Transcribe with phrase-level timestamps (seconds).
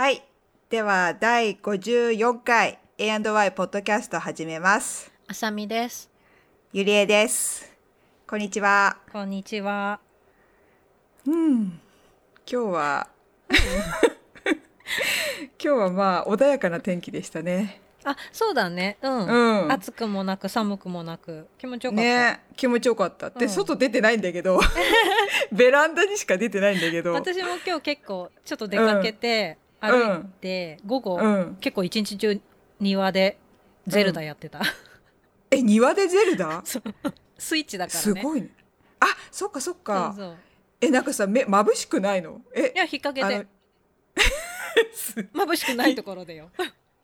[0.00, 0.24] はい。
[0.70, 5.12] では、第54回 A&Y ポッドキャスト始めます。
[5.28, 6.10] あさみです。
[6.72, 7.70] ゆりえです。
[8.26, 8.96] こんにちは。
[9.12, 10.00] こんにちは。
[11.26, 11.64] うん。
[11.66, 11.78] 今
[12.46, 13.08] 日は、
[13.52, 14.64] 今
[15.58, 17.82] 日はまあ、穏やかな天気でしたね。
[18.02, 18.96] あ、そうだね。
[19.02, 19.26] うん。
[19.26, 19.70] うん。
[19.72, 22.02] 暑くもなく寒くもなく気持ちよかった。
[22.02, 23.28] ね気持ちよかった。
[23.28, 24.60] で、うん外出てないんだけど、
[25.52, 27.12] ベランダにしか出てないんだけど。
[27.12, 31.56] 私も今日結構ちょっと出かけて、うん歩いて、午後、うん。
[31.60, 32.40] 結構一日中
[32.78, 33.38] 庭で
[33.86, 34.60] ゼルダやってた。
[35.50, 36.62] え、庭でゼルダ？
[37.38, 38.02] スイッチだからね。
[38.02, 38.50] すごいね。
[39.00, 40.14] あ、そっかそっか。
[40.80, 42.42] え、なんかさ、目、眩しくないの？
[42.54, 43.48] えい、や、引っ掛けあのて、
[44.94, 46.50] す眩しくないところでよ。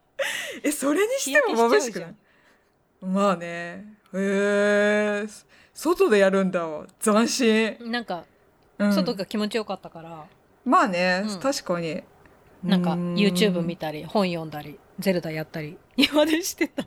[0.62, 2.14] え、それにしても眩しくない？
[3.00, 3.96] まあね。
[4.14, 5.26] へえ。
[5.74, 6.86] 外でやるんだわ。
[7.02, 7.76] 斬新。
[7.90, 8.24] なんか、
[8.78, 10.26] うん外が気持ちよかったから、
[10.64, 12.02] まあね、うん確かに。
[12.62, 16.86] なんか YouTube 見たり、本読んだり、ゼルダやったり、 庭でしてた。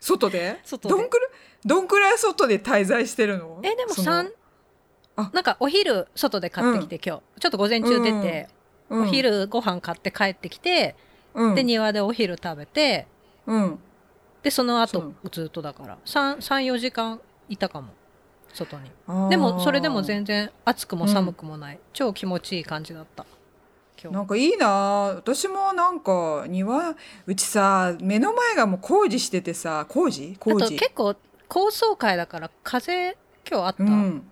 [0.00, 0.60] 外で？
[0.64, 0.94] 外で。
[0.94, 1.28] どんくらい、
[1.64, 3.60] どんくらい外で滞在してるの？
[3.62, 4.32] えでもその三
[5.16, 5.30] あ。
[5.32, 7.40] なんかお昼外で買ってきて、今日。
[7.40, 8.56] ちょっと午前中出て、うん
[8.88, 10.94] お昼ご飯買って帰ってきて、
[11.34, 13.08] うん、で庭でお昼食べて
[13.44, 13.78] うん。
[14.44, 15.98] でその後ずっとだから。
[16.04, 17.88] 34時間いたかも。
[18.52, 18.90] 外に。
[19.28, 23.26] でもそれでも全然暑くも寒くもない、超気持ちいい感じだった
[24.00, 24.14] 今日。
[24.14, 24.66] なんかいいな。
[25.16, 26.94] 私もなんか庭
[27.26, 30.36] うちさ目の前がもう工事しててさ工事？
[30.36, 31.16] あと工事結構
[31.48, 33.16] 高層階だから風
[33.48, 34.30] 今日あった、うん。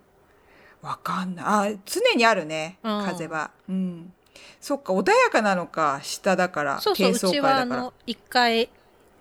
[0.83, 1.45] わかんない。
[1.75, 3.05] あ常にあるねうん。
[3.05, 3.51] 風は。
[3.69, 4.13] うん。
[4.61, 7.57] そっか穏やかなのか下だからそうそうう低層ち階だから。
[7.59, 8.69] はあの1階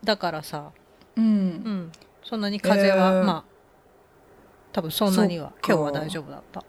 [0.04, 0.72] だからさ。
[1.16, 1.48] ううん。
[1.50, 1.92] ん
[2.24, 3.24] そんなに風は、えー。
[3.24, 3.44] まあ
[4.72, 6.64] 多分そんなには今日は大丈夫だった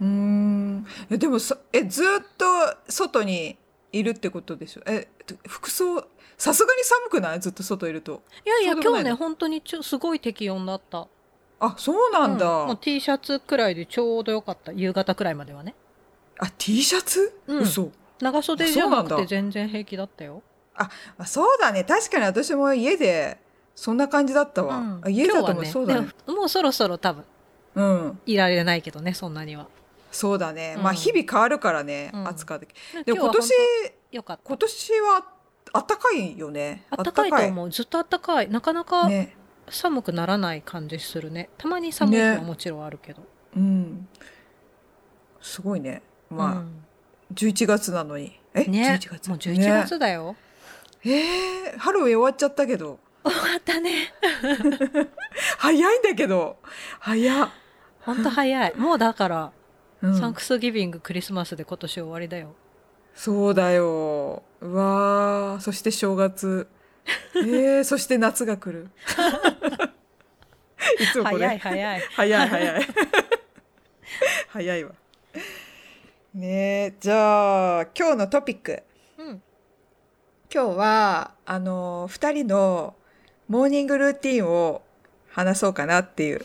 [0.00, 0.86] うーん。
[1.10, 2.06] えでもそえずっ
[2.36, 2.44] と
[2.88, 3.56] 外に
[3.92, 4.82] いるってことでしょ？
[4.86, 5.08] え
[5.46, 6.04] 服装
[6.38, 7.40] さすがに寒くない？
[7.40, 8.22] ずっと外いると。
[8.44, 11.06] いやいや今日ね本当にちょすごい適温だった。
[11.62, 14.72] あそうなんだ、うもう T シャツくらいでちょうどよかった。
[14.72, 15.74] 夕方くらいまではね。
[16.38, 17.58] あ T シャツ、うん。
[17.60, 17.90] 嘘。
[18.18, 20.42] 長袖じゃなくて全然平気だったよ。
[20.74, 20.88] あ
[21.26, 21.84] そうだね。
[21.84, 23.38] 確かに私も家で
[23.74, 25.00] そんな感じだったわ、うん。
[25.04, 26.08] あ家だともそうだね。
[26.26, 27.24] でももうそろそろ多分
[27.74, 28.20] うん。
[28.24, 29.68] いられないけどねそんなには
[30.10, 30.82] そうだね、うん。
[30.82, 32.28] まあ日々変わるからね、うん。
[32.28, 32.66] 暑かった
[33.04, 33.58] でも今は年本
[34.10, 34.42] 当よかった。
[34.44, 35.24] 今年は
[35.72, 36.84] 暖かいよね。
[36.90, 37.70] あったかいと思う。
[37.70, 38.48] ずっとあったかい。
[38.48, 39.36] なかなかね。
[39.68, 41.48] 寒くならない感じするね。
[41.56, 43.22] たまに寒い日はねもちろんあるけど、
[43.56, 44.08] うん。
[45.40, 46.02] すごいね。
[46.28, 46.84] まあ、うん。
[47.34, 48.38] 11月なのに。
[48.54, 48.98] え、ね。
[49.00, 49.28] 11月。
[49.28, 50.32] もう11月だよ、
[51.04, 51.12] ね。
[51.12, 52.98] えーハロウィン終わっちゃったけど。
[53.22, 54.12] 終わったね。
[55.58, 56.58] 早いんだけど。
[56.98, 57.48] 早っ、
[58.00, 58.74] ほんと早い。
[58.76, 59.52] もうだから、
[60.02, 60.18] うん。
[60.18, 62.54] サンクスギビングクリスマスで今年終わりだよ。
[63.14, 64.42] そうだよ。
[64.60, 65.60] うわー。
[65.60, 66.68] そして正月。
[67.34, 68.88] えー、そして夏が来る。
[70.98, 71.46] いつもこれ。
[71.46, 72.00] 早い早い。
[72.00, 72.86] 早い早い。
[74.48, 74.92] 早いわ。
[76.34, 76.46] ね
[76.86, 78.82] えじゃあ今日のトピック。
[79.18, 79.42] うん。
[80.52, 82.94] 今日はあの2人の
[83.48, 84.82] モーニングルーティンを
[85.30, 86.44] 話そうかなっていう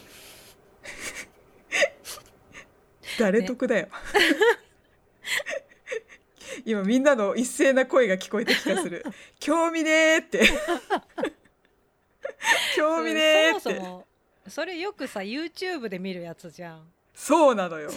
[3.20, 3.88] 誰得だよ、
[6.66, 9.06] 今みんなの一斉な声が聞こえた気がする。
[9.40, 10.42] 興味ねーって。
[12.76, 13.62] 興味ねーって。
[13.62, 14.06] そもそも
[14.48, 16.88] それよくさ YouTube で見るやつじゃん。
[17.14, 17.90] そうなのよ。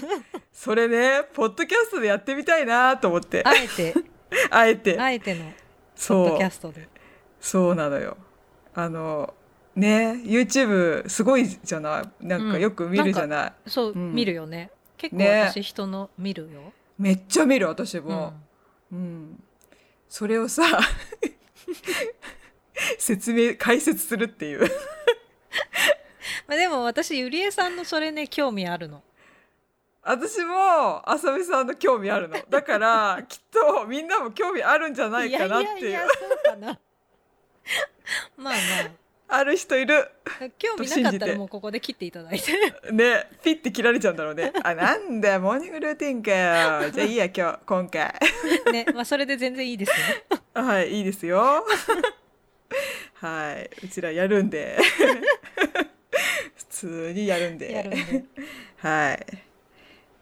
[0.53, 3.43] それねポッドキャストでやってみたいなと思って。
[3.45, 3.95] あえて。
[4.51, 4.99] あえて。
[4.99, 5.45] あえての。
[5.45, 5.51] ポ
[6.27, 6.89] ッドキャストで。
[7.41, 8.17] そうなのよ。
[8.75, 9.35] あの
[9.75, 12.27] ね YouTube すごいじゃない？
[12.27, 14.15] なんかよく見るじゃない、そう、うん。
[14.15, 15.51] 見るよね結構ね。
[15.51, 18.05] 私人の見るよ、めっちゃ見る私うん。
[18.05, 18.35] も、
[18.93, 19.43] うん。
[20.09, 20.63] それをさ
[22.99, 24.69] 説明解説するっていう。
[26.47, 29.03] まあ、でも私ゆりえさんのそれね興味あるの。
[30.03, 32.39] 私も浅見さんの興味あるの。
[32.49, 35.91] だからきっとみんなも興味あるんじゃないかなっていう。
[35.91, 36.79] いやいやいやそうかな。
[38.37, 38.55] まあ
[39.29, 40.11] ある人いる。
[40.25, 42.53] まあ興味なかったらもうここで切っていただいて。
[42.93, 44.53] ねピッて切られちゃうんだろうね。
[44.65, 46.91] あなんだよモーニングルーティンかよ。
[46.91, 48.15] じゃあいいや今日 今回。
[48.73, 49.97] ねまあそれで全然いいですよ。
[50.63, 51.65] はいいいですよ。
[53.15, 54.79] はいうちらやるんで。
[56.57, 57.73] 普通にやるんで。
[57.73, 58.25] やるんで。
[58.79, 59.27] はい。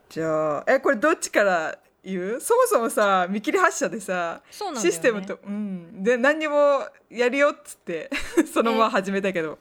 [0.08, 2.40] じゃあえこれどっちから言う？
[2.40, 4.42] そもそもさ見切り発車でさ
[4.74, 6.02] ね、システムと、うん。
[6.02, 8.10] で何にもやるよっつって
[8.52, 9.58] そのまま始めたけど、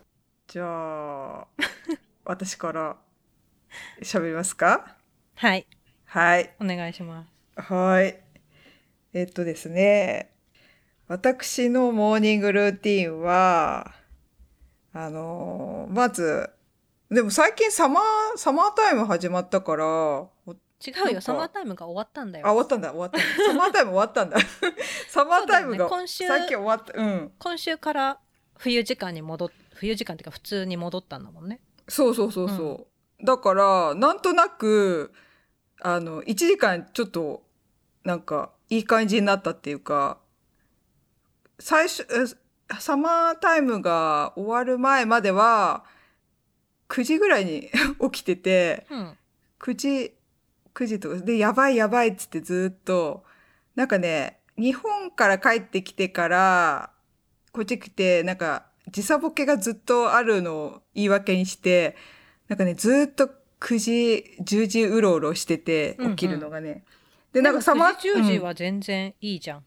[0.47, 0.65] じゃ
[1.41, 1.47] あ
[2.23, 2.95] 私から
[4.01, 4.95] 喋りますか？
[5.35, 5.67] はい。
[6.05, 6.53] はい。
[6.61, 7.25] お願いしま
[7.57, 7.61] す。
[7.61, 8.21] はい。
[9.13, 10.31] えっとですね。
[11.07, 13.93] 私のモーニングルーティンは、
[14.91, 16.49] あのーまず、
[17.11, 18.03] でも最近サマー、
[18.37, 20.31] サマータイム始まったから、お
[20.85, 23.19] 違うよサマータイムが終わったんだあ、よ終わったんだ、終わった。
[23.19, 24.37] サマータイム終わったんだ。
[25.09, 26.93] サマータイムが、ね今週最近終わった。
[26.99, 27.31] うん。
[27.37, 28.19] 今週から
[28.57, 31.59] 冬時間に戻っ冬時間っていうか普通に戻ったんだもんね
[31.89, 32.87] そうそうそうそ
[33.21, 33.25] う。
[33.25, 35.13] だから、なんとなく、
[35.81, 37.43] あの、1時間ちょっと、
[38.03, 40.19] なんか、いい感じになったっていうか、
[41.59, 45.85] 最初、えサマータイムが終わる前までは、
[46.89, 47.69] 9時ぐらいに
[48.11, 49.17] 起きてて、うん
[49.59, 50.13] 9時、
[50.75, 53.23] 9時とか、で、やばいやばいっつってずっと、
[53.75, 56.91] なんかね、日本から帰ってきてから、
[57.51, 61.95] こっち来て、なんか、時差ボケがずっとあるのを言い訳にして、
[62.47, 63.29] なんかね、ずっと
[63.59, 66.83] 9時、10時うろうろしてて、うんうん起きるのがね。
[67.33, 69.63] で、なんかサマ9時10時うんは全然いいじゃん、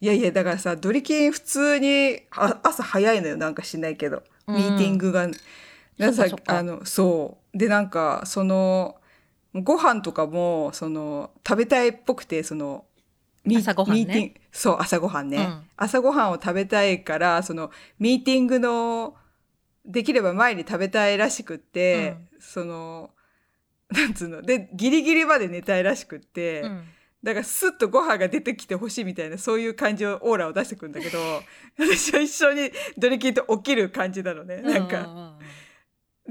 [0.00, 4.18] いやいや、だからさ、ドリキン普通に、あ朝早いのよ、なんかしないけど。
[4.46, 5.28] うんミーティングが。
[5.96, 7.58] なんそっかそっかあの、そう。
[7.58, 8.99] で、なんか、その、
[9.54, 12.84] ご飯とかも、その、食べたいっぽくて、その、
[13.44, 15.36] ミ朝ごはんねミーティング、そう、朝ごはんね。
[15.38, 19.16] うん朝ごはんを食べたいから、その、ミーティングの、
[19.86, 23.10] できれば前に食べたいらしくって、その、
[23.88, 24.42] なんつうの。
[24.42, 26.84] で、ギリギリまで寝たいらしくって、うん
[27.22, 31.18] だからスッとご飯が出てきてほしいみたいなそういう感じをオーラを出してくるんだけど
[31.78, 35.02] 私は一緒にドリキンと起きる感じなのねなんか。
[35.02, 35.38] うううん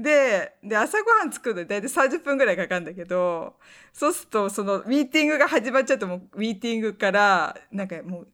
[0.02, 3.54] でで朝ごはん作るのに大体30分ぐらいかかるんだけど
[3.92, 8.28] そうするとそのミーティングが始まっちゃうともうミーティングからなんかもう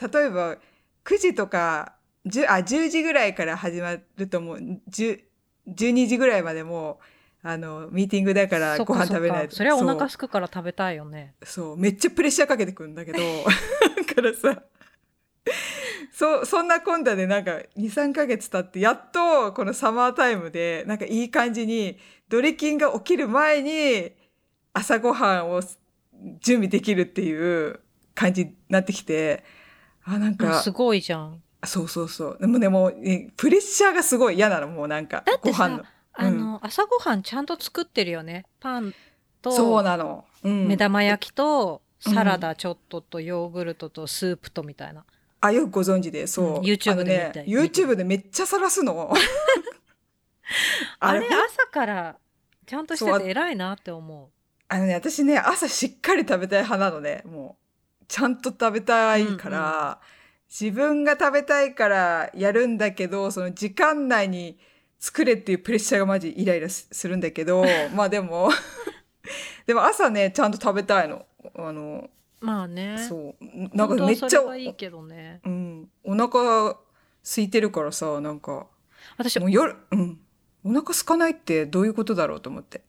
[0.00, 0.56] 例えば
[1.04, 1.94] 9時とか
[2.26, 4.58] 10, あ10時ぐらいから始まるともう
[4.90, 5.20] 10
[5.68, 7.00] 12時ぐらいまでも
[7.44, 9.56] うあのミーティングだからご飯食べないと。
[9.56, 11.34] それはお腹すくから食べたいよね。
[11.42, 14.62] そう、めっちゃプレッシャーかけてくるんだけど、 だからさ、
[16.14, 24.12] そ、そんなこんなでなんか2、3ヶ月経って、やっとこのサマータイムで、なんかいい感じに、ドリキンが起きる前に
[24.72, 25.60] 朝ごはんを
[26.40, 27.80] 準備できるっていう
[28.14, 29.42] 感じになってきて、
[30.04, 32.38] あ、なんうんか、すごいじゃんそうそうそう。
[32.40, 35.24] でもでも、ねプレッシャーがすごい嫌なの、もうなんか。
[35.42, 35.84] ご飯の。
[36.12, 38.94] あの、朝ごはんちゃんと作ってるよねパン
[39.42, 40.24] そうとなの。
[40.44, 40.68] うん。
[40.68, 45.04] 目玉焼きとサラダちょっととヨーグルトとスープとみたいな、
[45.46, 46.46] あ、よくご存知で、そう。
[46.56, 49.12] うん YouTube でね、YouTube でめっちゃ晒すの。
[51.00, 52.16] あれほん朝から
[52.66, 54.30] ちゃんとしてて偉いなって思
[54.68, 58.04] あのね、私ね、朝しっかり食べたい派なのね、もう。
[58.08, 60.00] ちゃんと食べたいから、
[60.48, 64.58] 自分が食べたいからやるんだけど、その時間内に
[64.98, 67.64] 作れっていうプレッシャーがマジイライラすするんだけど、
[67.94, 68.50] まあでも、
[69.66, 71.26] でも朝ね、ちゃんと食べたいの。
[71.56, 72.10] あの、う
[72.44, 72.98] まあね。
[73.08, 73.34] そう。
[73.74, 75.40] なんかめっちゃいいけどね。
[75.44, 76.76] うん、お腹
[77.22, 78.66] 空いてるからさ、なんか、
[79.16, 80.20] 私もう夜、うん。
[80.64, 82.82] お腹空かないってどういうことだろうと思って。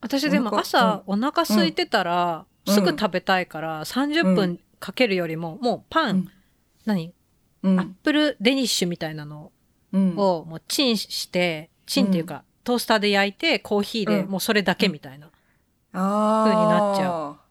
[0.00, 2.74] 私でもお腹朝お腹空いてたら、うん。
[2.74, 6.30] すぐ食べたいから30分かけるよりも、もうパン、うん。
[6.84, 7.14] 何？
[7.62, 7.80] うん。
[7.80, 9.52] アップルデニッシュみたいなの
[9.92, 10.14] うん。
[10.16, 14.30] をもうチンしてチンっていうか、トースターで焼いてコーヒーでうん。
[14.30, 15.30] もうそれだけみたいな、
[15.92, 17.45] あ風になっちゃ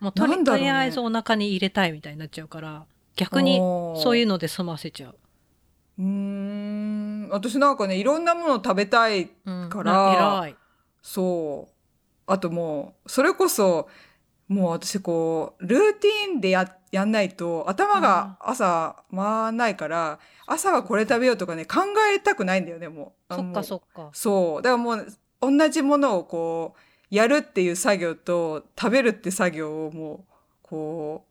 [0.00, 2.84] もうとりねとりあえずお腹に入れたいみたいになっちゃうから
[3.16, 4.28] 逆にそういうう。
[4.28, 5.14] ので済ませちゃう、
[5.98, 7.28] うーん。
[7.30, 9.30] 私なんかね、いろんなもの食べたい。
[9.44, 10.56] うん、からな偉い
[11.02, 11.72] そう。
[12.26, 13.88] あともう、それこそ、
[14.48, 21.80] もう私こう、ルーティンでや、やんないと、頭が朝回らないから、朝はこれ食べようとかね、考
[22.14, 23.34] えたくないんだよね、もう。
[23.34, 24.62] あそっかそっかそう。
[24.62, 25.06] だからもう、
[25.40, 31.24] 同じものをこう、やるっていう作業と、食べるって作業をもう、こ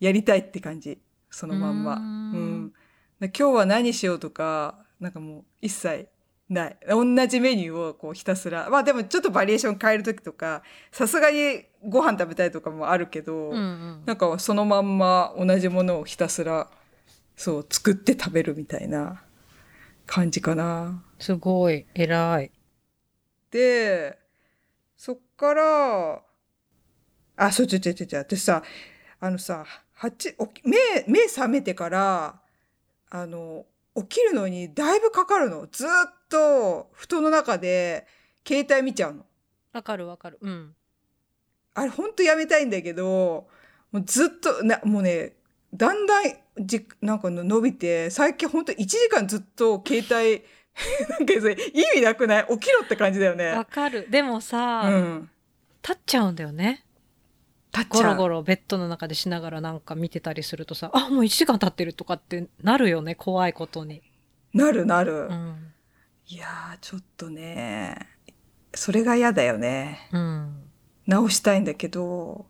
[0.00, 0.98] う、やりたいって感じ。
[1.30, 1.94] そのまんま。
[1.94, 2.72] うーうん
[3.20, 6.08] 今日は何しようとか、なんかもう、一切
[6.48, 6.76] ない。
[6.88, 8.68] 同じメニューをこうひたすら。
[8.68, 10.62] まあでもちょっとバリエーション変えるときとか、
[10.92, 16.70] さすがにご飯食べたいとかもあるけど、うんうんなんかそのまんま同じものをひたすら、
[17.36, 19.22] そう、作って食べるみたいな
[20.06, 21.02] 感じかな。
[21.18, 22.50] すごい偉い
[23.50, 24.18] で、
[25.36, 26.22] から、
[27.36, 28.62] あ、そう、ちょちょちょちょ、私さ、
[29.20, 30.76] あのさ、八、目、
[31.06, 32.40] 目覚めてから、
[33.10, 35.68] あの、起きるのにだいぶかかるの。
[35.70, 35.88] ずっ
[36.28, 38.06] と布団の中で
[38.46, 39.26] 携帯見ちゃうの。
[39.72, 40.74] わかるわかるうん
[41.74, 43.48] あれほんとやめたいんだけど、
[43.90, 45.34] もうずっと、な、もうね、
[45.74, 46.24] だんだん
[46.60, 50.44] じ、なんかの伸びて、最近ほんと1時間ずっと携帯、
[51.08, 52.46] なんかそれ意味なくない？
[52.48, 53.64] 起きろって感じだよねわ。
[53.64, 55.30] かるでもさ、うん。
[55.82, 56.84] 立っちゃうんだよね
[57.72, 64.02] ゴ立っちゃうロゴロベッドの中でしながらなんか見てたりするとさ、あ、もう1時間経ってるとかってなるよね、怖いことに。
[64.52, 65.72] なるなる、うん。
[66.26, 67.98] いやーちょっとね
[68.74, 70.62] それが嫌だよねうん。
[71.06, 72.46] 直したいんだけど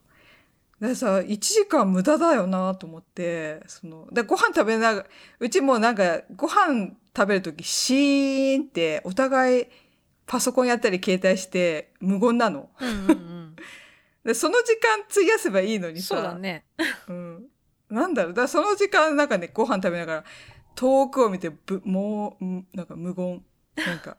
[0.81, 5.07] だからさ1時間無駄だよなと思ってそのでご飯食べながら
[5.41, 9.67] うちもなんかご飯食べる時シーンってお互い
[10.27, 13.57] パソコンやったり携帯して無言なのうんうんうん。
[14.25, 16.65] でその時間費やせばいいのにさそうだね。
[17.09, 17.47] うん、
[17.91, 20.25] なんだろうだその時間なんかねご飯食べながら
[20.75, 23.45] 遠くを見てぶもうんなんか無言
[23.77, 24.17] なんか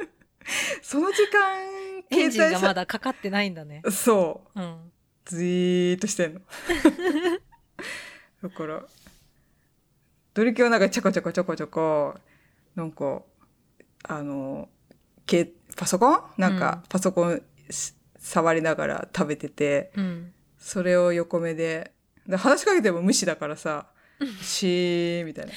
[0.82, 3.82] その時間エンジンがまさだかかってないんだね。
[3.90, 4.92] そううん。
[5.24, 6.40] ずーっとしてんの。
[8.42, 8.82] だから
[10.34, 12.14] ドリキはなんかちょこちょこちょこちょこ
[12.74, 13.22] なんか
[14.04, 14.68] あの
[15.26, 16.20] けパソコン？
[16.38, 20.32] なんかパソコンし触りながら食べてて、うん。
[20.58, 21.92] それを横目で
[22.26, 23.88] で話しかけても無視だからさ
[24.40, 25.52] 「しー」みたいな。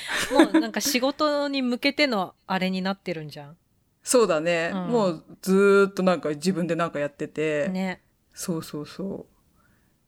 [0.46, 3.58] もうなんか仕事に向けてのあれになってるんじゃん。
[4.04, 4.88] そうだね、うん。
[4.88, 8.02] もうずーっとなんか自分でなんかやってて、ね。
[8.34, 9.34] そうそうそう「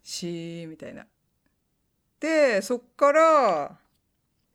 [0.07, 1.05] しー」みたいな。
[2.19, 3.77] でそっから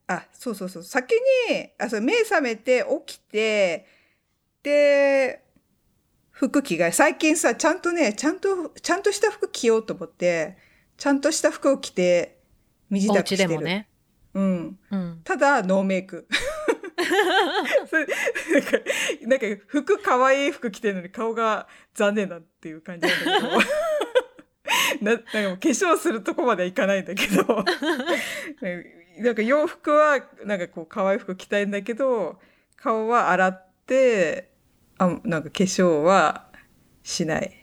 [0.09, 0.83] あそうそうそう。
[0.83, 1.13] 先
[1.49, 3.87] にあそう目覚めて起きて
[4.63, 5.45] で
[6.31, 6.93] 服着替え。
[6.93, 10.57] 最近さちゃんとねちゃんとちゃんとした服着ようと思って
[10.97, 12.41] ちゃんとした服を着て
[12.91, 13.43] 身支お度してる。
[13.43, 13.89] 家でもね。
[14.35, 14.79] うん。
[14.91, 15.21] うん。
[15.23, 16.27] ただノーメイク。
[19.23, 23.49] なんかなんか服可愛い服着てるのに顔が残念だっていう感じなんだけど
[25.01, 27.65] ななんか化粧するとこまではいかないんだけど
[29.19, 32.39] なんか洋服はなんかこう可愛い服着たいんだけど
[32.77, 34.51] 顔は洗って
[34.99, 36.47] あなんか化粧は
[37.03, 37.63] しない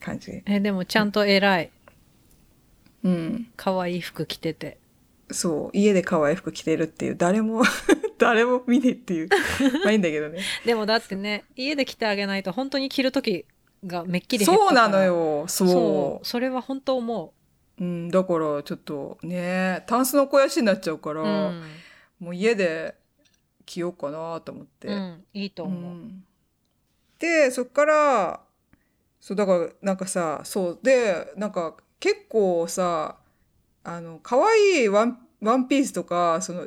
[0.00, 0.42] 感じ。
[0.46, 1.70] え、でもちゃんと偉い。
[3.04, 4.78] うん可愛い服着てて。
[5.30, 7.62] そう家で可愛い服着てるっていう誰も
[8.18, 9.28] 誰も見ねえっていう
[9.82, 13.46] まあいいんだけどね でもだってね、家で着てあげないと本当に着る時
[13.84, 15.02] がめっきりそうなの。
[15.02, 17.34] よそうそれは本当思
[17.78, 21.24] うん、だからちょっとねタンスの肥やしになっちゃうから、う。
[21.24, 21.62] うん。
[22.20, 22.94] もう家で
[23.66, 25.24] 着ようかなと思って、うん。
[25.32, 25.94] いいとう思う。
[25.94, 26.24] ん
[27.18, 28.40] でそっから
[29.20, 33.16] そうだからなんかさそうでなんか結構さ
[33.84, 36.66] あの可愛いワンワンピースとかその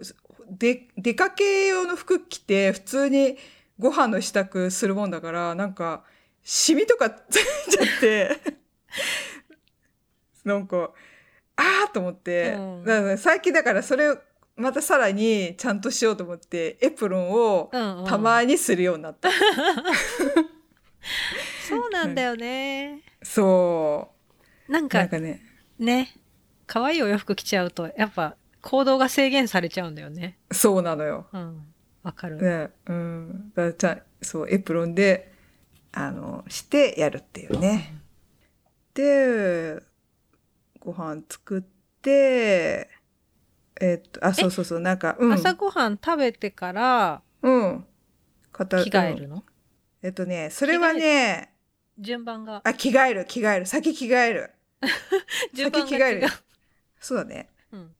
[0.50, 3.38] で出かけ用の服着て普通に
[3.78, 6.04] ご飯の支度するもんだからなんか
[6.48, 7.40] シミとかつい
[7.72, 8.38] ちゃって
[10.46, 10.92] なんか
[11.56, 14.18] ああと思って、うんだから最近だからそれを
[14.56, 17.72] またさらにちゃんとしようと思ってエプロンを
[18.08, 19.30] たまにするようになった。
[21.68, 23.02] そうなんだよね。
[23.24, 24.12] そ
[24.70, 24.72] う。
[24.72, 25.42] ななんかね、
[25.80, 26.16] ね、
[26.68, 30.38] 可愛いお洋服着ちゃうと、やっぱ行動が制限されちゃうんだよね。
[30.52, 31.28] そうなのよ。
[31.34, 31.66] うん。
[32.04, 32.38] わかる。
[32.38, 33.52] ね、うん。
[33.56, 35.35] だからちゃん、そう、エプロンで、
[35.98, 37.94] あの、してやるっていうね。
[38.94, 39.82] で、
[40.80, 41.62] ご飯作っ
[42.02, 42.90] て、
[43.82, 45.34] えっと、あ、そうそうそう、なんか、うん。
[45.34, 47.86] 朝ごはん食べてからうん。
[48.52, 49.44] 片着替えるうんの、
[50.02, 51.54] えっとね、それはね、
[51.98, 52.62] 順番が？
[52.66, 53.66] あ、着替える、着替える。
[53.66, 54.52] 先着替える。
[55.54, 56.28] 順番が先着替える。
[57.00, 57.50] そうだね。
[57.72, 57.96] うん。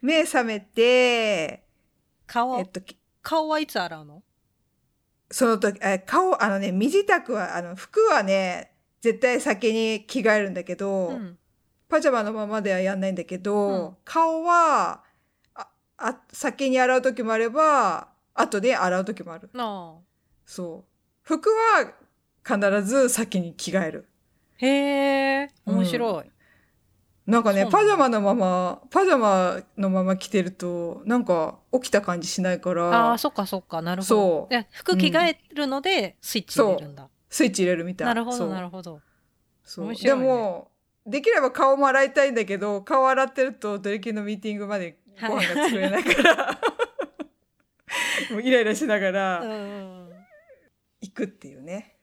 [0.00, 1.64] 目覚めて、
[2.26, 4.22] 顔、えっと、き顔はいつ洗うの？
[5.30, 11.38] その時、え顔、あのね、身支度は、あの、服はね、絶対先に着替えるんだけど、うん。
[11.88, 15.02] パジャマのままではやんないんだけど、うん顔は、
[15.54, 15.68] あ、
[15.98, 19.50] あ、先に洗う時もあれば、後で洗う時もある。
[19.56, 19.98] あ
[20.46, 20.90] そう。
[21.22, 21.92] 服は
[22.44, 24.08] 必ず先に着替える。
[24.60, 24.66] あ。
[24.66, 26.30] へえ、面白い。
[27.30, 34.14] なんかね、パジャマのまま、パジャマのまま着てると、なんか起きた感じしないから、ああ、そっかそっか、なるほど。
[34.14, 34.52] そう。
[34.52, 37.08] で服着替えるのでスイッチ入れるんだ。
[37.28, 38.06] スイッチ入れるみたい。
[38.06, 39.00] なるほど、なるほど。
[39.62, 39.88] そう。
[39.90, 39.94] ね。
[39.94, 40.70] でも
[41.06, 46.58] できれば顔も洗いたいんだけど顔洗ってるとドリキンのミーティングまでご飯が作れないから、
[48.32, 50.10] もうイライラしながうんらうん。
[51.00, 51.96] 行くっていうね。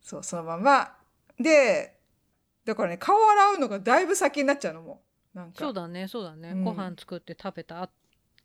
[0.00, 0.94] そうそのまま。
[1.38, 1.97] で
[2.68, 5.00] だからね顔洗うのがだいぶ先になっちゃうのも
[5.34, 6.50] うなんかそうだね、そうだね。
[6.50, 7.90] うんご飯作って食べたあ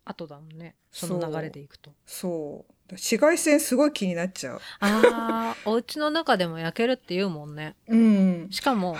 [0.05, 0.75] 後だもんね。
[0.91, 1.91] その流れでいくと。
[2.05, 7.75] そう紫外線すごい気になっちゃうああ、 お家の中でも焼けるって言うもんね。
[7.87, 8.95] うん、しかも、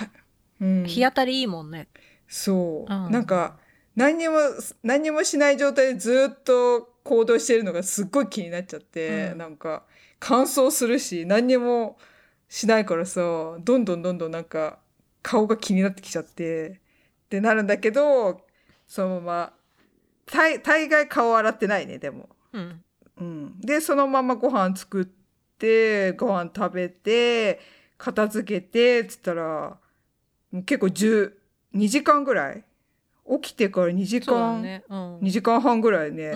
[0.60, 1.88] うん、日当たりいいもんね。
[2.27, 3.58] そう、うんなんか
[3.96, 4.39] 何にも
[4.82, 9.86] 何にもしない状態でずっと行動してるのがすっごい気になっちゃって、うんなんか
[10.20, 11.98] 乾燥するし何にも
[12.50, 13.22] しないからさ
[13.60, 14.80] どんどんどんどんなんか
[15.24, 16.70] 顔が気になってきちゃって
[17.25, 18.42] ってなるんだけど
[18.88, 19.53] そのまま
[20.27, 22.30] 大大概顔洗ってないねでも。
[22.51, 22.84] うん。
[23.15, 25.06] うん、でそのままご飯作っ
[25.58, 27.62] てご飯食べて
[27.98, 29.77] 片付けてっつったら
[30.65, 31.32] 結構12
[31.88, 32.63] 時間ぐらい？
[33.42, 34.84] 起きてから2時間、ね。
[34.89, 35.18] うん。
[35.20, 36.32] 2時間半ぐらいね、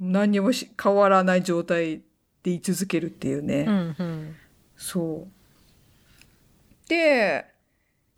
[0.00, 0.12] うん。
[0.12, 2.02] 何にもし変わらない状態
[2.42, 4.36] で居続けるっていうね、うんうん。
[4.76, 6.88] そう。
[6.88, 7.46] で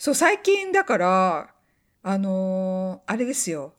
[0.04, 1.54] そう最近だから
[2.02, 3.72] あのーあれですよ。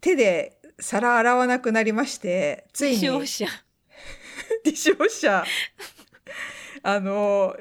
[0.00, 3.00] 手で皿洗わなくなりましてついに。
[4.64, 5.46] ディッシュウォッシャー。
[6.82, 7.56] あの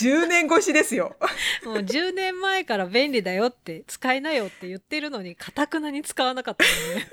[0.00, 1.14] 10年越しですよ。
[1.62, 7.08] もう10年前から便利だよって使いなよって言ってるのにかたくなに使わなかったね。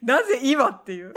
[0.00, 1.12] なぜ今っていう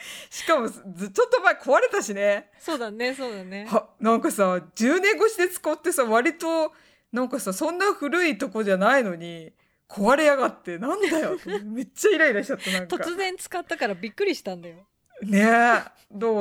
[0.30, 2.50] しかもずちょっと前壊れたしね。
[2.58, 3.66] そうだねそうだね。
[3.66, 6.72] はなんかさ10年越しで使ってさ割と
[7.12, 9.52] なんかさそんな古いとこじゃないのに
[9.88, 11.36] 壊れやがってなんだよ。
[11.64, 12.96] めっちゃイライラしちゃったなんか。
[12.96, 14.86] 突然使ったからびっくりしたんだよ。
[15.22, 15.44] ねえ。
[15.44, 15.90] だか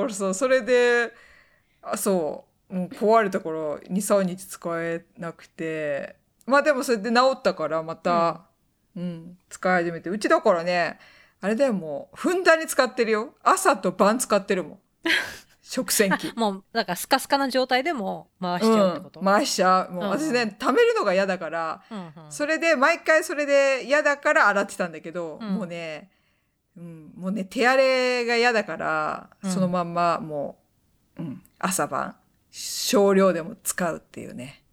[0.03, 1.13] らさそれで
[1.81, 6.15] あそうもう壊れたから23日使えなくて。
[6.45, 8.45] まあでもそれで治ったからまた、
[8.95, 10.09] うん使い始めて。
[10.09, 10.99] うちだからね
[11.39, 13.35] あれだよもうふんだんに使ってるよ。
[13.43, 14.79] 朝と晩使ってるもん。
[15.61, 16.31] 食洗機。
[16.35, 19.91] もうだからスカスカな状態でも回しちゃうってこと、うん、回しちゃう。
[19.91, 20.09] もううん。
[20.11, 22.31] 私ね貯めるのが嫌だからうんうん。
[22.31, 25.55] それで毎回それで嫌だから洗ってたんだけど、うん。
[25.55, 26.09] もうね、
[26.77, 29.51] うん、もうね手荒れが嫌だから、うん。
[29.51, 30.57] そのまんまも
[31.17, 32.15] う、うん、朝晩
[32.49, 34.63] 少量でも使うっていうね。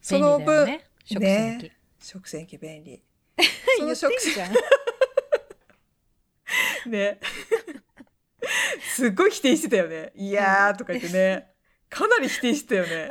[0.00, 0.80] その分、便
[1.10, 1.58] 利だよね。
[1.58, 3.02] 食洗機、食洗機便利。
[3.78, 4.54] 言ってんじゃん
[6.86, 7.20] ね。
[8.80, 11.50] すっごい否定してたよね「いやー」とか言ってね。
[11.88, 13.08] かなり否定してたよね。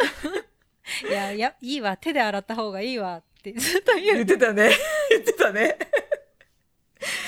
[1.09, 1.97] いやいやいいわ。
[1.97, 4.15] 手で洗った方がいいわってずっと言う。
[4.17, 4.71] 言ってたね。
[5.09, 5.77] 言ってたね。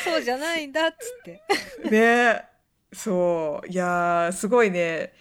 [0.03, 1.89] そうじゃないんだっつって。
[1.89, 2.45] ね。
[2.93, 3.67] そう。
[3.67, 5.13] いやーすごいね。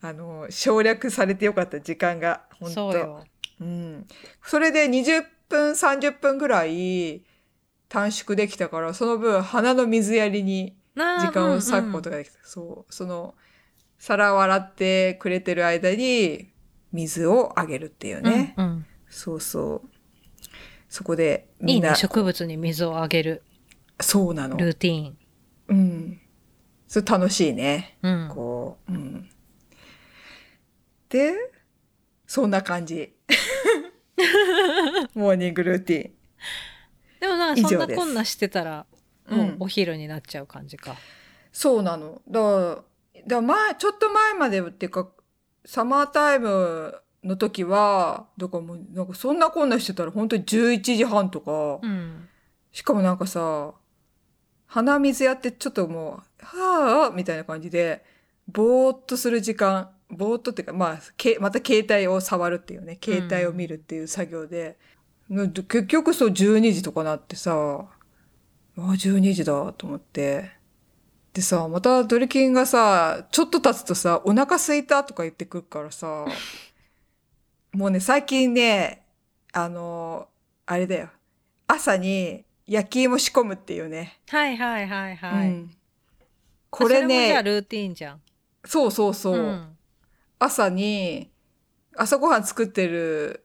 [0.00, 3.24] あの省略されてよかった時間が本当そうよ。
[3.60, 4.06] うん、
[4.42, 7.24] それで20分30分ぐらい
[7.88, 12.92] 短縮できたからその分鼻の水やりに時間を割くことができた、そう。
[12.92, 13.34] その
[13.98, 16.50] 皿を洗ってくれてる間に
[16.92, 18.86] 水をあげるっていうね、うんうん。
[19.08, 19.88] そうそう。
[20.88, 21.90] そこでいいみんな。
[21.90, 21.96] ね。
[21.96, 23.42] 植物に水をあげる。
[24.00, 24.56] そうなの。
[24.56, 25.16] ルーティーン。
[25.68, 26.20] うん。
[26.86, 27.98] それ楽しいね。
[28.02, 28.30] うん。
[28.32, 29.28] こう、うん。
[31.08, 31.34] で、
[32.26, 33.14] そんな感じ。
[35.14, 36.12] モーニングルーテ
[37.24, 38.86] でもなんかそんなこんなしてたら。
[39.26, 40.96] もうお昼になっちゃう感じか、
[41.50, 42.20] そうなの。
[42.28, 42.84] だか
[43.16, 45.08] ら、だ前、ちょっと前までっていうか、
[45.64, 52.28] サマータイムの時は、だからもう、なんかそんなこんなしてたら本当に11時半とか、うん
[52.72, 53.72] しかもなんかさ、
[54.66, 58.04] 鼻水やってちょっともう、はぁ、みたいな感じで、
[58.48, 64.93] ぼーっとする時間、ぼーっとっていうか、まあ、けまた携帯を触るっていうね、携帯を見るっていう作業で、な
[65.28, 67.52] 結局そう12時とかなってさ、
[68.76, 70.50] あ、12時だと思って。
[71.32, 76.26] でさ、またドリキンがさ、ちょっと経つとさ、お腹空いたとか言ってくるからさ、
[77.72, 79.04] もうね、最近ね、
[79.52, 80.28] あの、
[80.66, 81.08] あれだよ。
[81.66, 84.20] 朝に焼き芋仕込むっていうね。
[84.28, 85.70] はいはいはいはい、うん
[86.74, 88.20] これそもじゃルーティーンじゃん
[88.64, 89.38] そうそうそう。
[89.38, 89.76] ん
[90.40, 91.30] 朝に
[91.96, 93.44] 朝ごはん作ってる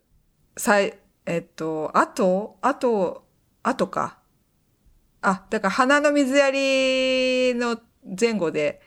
[0.58, 0.98] さい
[1.30, 3.26] えっとあとあと
[3.64, 4.18] あとか。
[5.22, 7.78] あだから花の水やりの
[8.20, 8.82] 前後で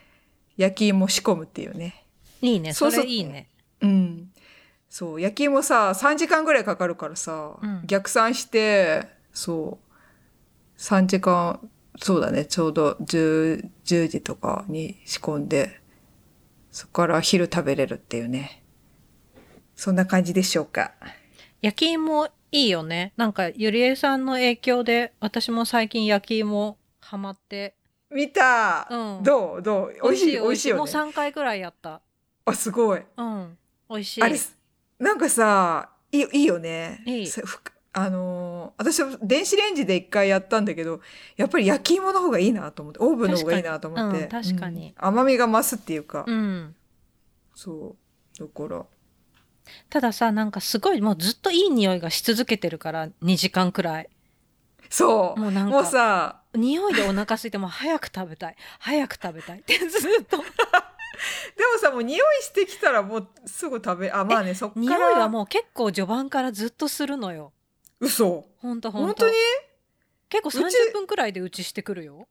[0.57, 2.05] 焼き芋仕込むっていうね。
[2.41, 2.73] いいね。
[2.73, 3.49] そうそそうれいいね。
[3.81, 4.31] うん。
[4.89, 7.81] そう焼き芋さ3時間ぐらいかかるからさ、うん。
[7.85, 10.79] 逆算してそう。
[10.79, 11.59] 3時間
[11.99, 12.45] そうだね。
[12.45, 15.79] ちょうど 10, 10時とかに仕込んで
[16.71, 18.63] そこから昼食べれるっていうね。
[19.75, 20.93] そんな感じでしょうか
[21.63, 23.13] 焼き芋いいよね。
[23.15, 27.75] なんかゆりえさんの影響で私も最近焼き芋ハマって。
[28.11, 29.23] 見た、うん。
[29.23, 29.61] どう？
[29.61, 29.93] どう？
[30.03, 30.31] 美味しい？
[30.33, 30.75] 美味しいよ。
[30.75, 32.01] もうね3回くらいやった。
[32.45, 33.01] あすごい。
[33.15, 33.57] うん。
[33.89, 34.23] 美味しい。
[34.23, 34.37] あれ
[34.99, 37.01] なんかさいいいいよね。
[37.05, 37.27] いい。
[37.93, 40.99] あのー私は電子レンジで一回やったんだけど
[41.37, 42.99] やっぱり焼き芋の方がいいなと思って。
[43.01, 44.27] オーブンの方がいいなと思って。
[44.27, 44.41] 確かに。
[44.41, 44.87] うん確かに。
[44.87, 45.07] うん。
[45.07, 46.75] 甘みが増すっていうか、うん。
[47.55, 48.39] そう。
[48.39, 48.85] だから
[49.89, 54.09] たださなんかすごいもうずっといい匂いがし続けてるから2時間くらい。
[54.89, 55.39] そう。
[55.39, 58.55] もうなんかもうさ匂いでお腹空いてもう早く食べたい。
[58.79, 59.59] 早く食べたい。
[59.59, 60.43] ってずっと。
[61.83, 64.81] さもう匂いしてきたらもうすぐ食べあまあねそっから。
[64.81, 67.51] 匂いはもう結構序盤からずっとするのよ。
[67.99, 68.45] 嘘。
[68.57, 69.07] ほんとほんと。
[69.07, 69.33] 本当に？
[70.29, 72.27] 結構うち？30分くらいでうちしてくるよ、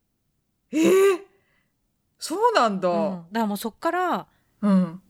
[0.73, 1.21] えー、
[2.19, 2.89] そうなんだ。
[2.89, 4.27] うん、だからもうそっから
[4.63, 5.02] うん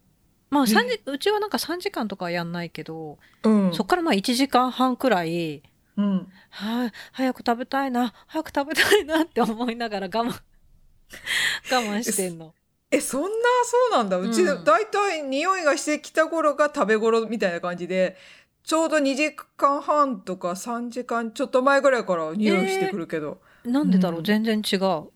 [0.52, 3.72] まあえ3時うちはなんか3時間とかはやんないけど、うん。
[3.74, 5.62] そっからまあ1時間半くらい
[5.96, 6.28] うん。
[6.50, 10.26] はい、早く食べたいな早く食べたいなって思いながら我慢
[11.72, 12.54] 我慢してんの。
[12.90, 13.28] えそんな
[13.64, 14.18] そうなんだ。
[14.18, 18.16] うち、うんだいたい匂いがしてきた頃が食べ頃みたいな感じで
[18.62, 24.24] ちょうど2時間半とか3時間ちょっと前ぐらいから匂いしてくるけど、なんでだろう、うん。
[24.24, 25.08] 全然違う。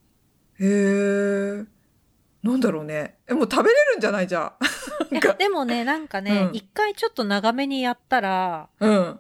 [0.59, 1.65] へえ。
[2.43, 3.19] なんだろうね。
[3.29, 4.27] えもう食べれるんじゃない？
[4.29, 4.67] じゃあ
[5.39, 6.55] でもねなんかねうん。
[6.55, 9.19] 一、回ちょっと長めにやったらうん。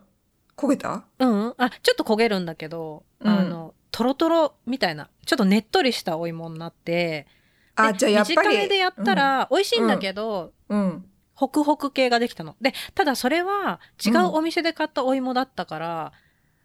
[0.57, 1.05] 焦げた？
[1.19, 1.55] うん。
[1.59, 3.29] あちょっと焦げるんだけど、うん。
[3.29, 5.09] あのトロトロみたいな。
[5.25, 7.27] ちょっとねっとりしたお芋になってで
[7.75, 11.05] あじゃあやっぱり短めでやったら美味しいんだけど、うん。
[11.35, 12.57] ホクホク系ができたの。
[12.61, 16.13] でただそれは違うお店で買ったお芋だったから、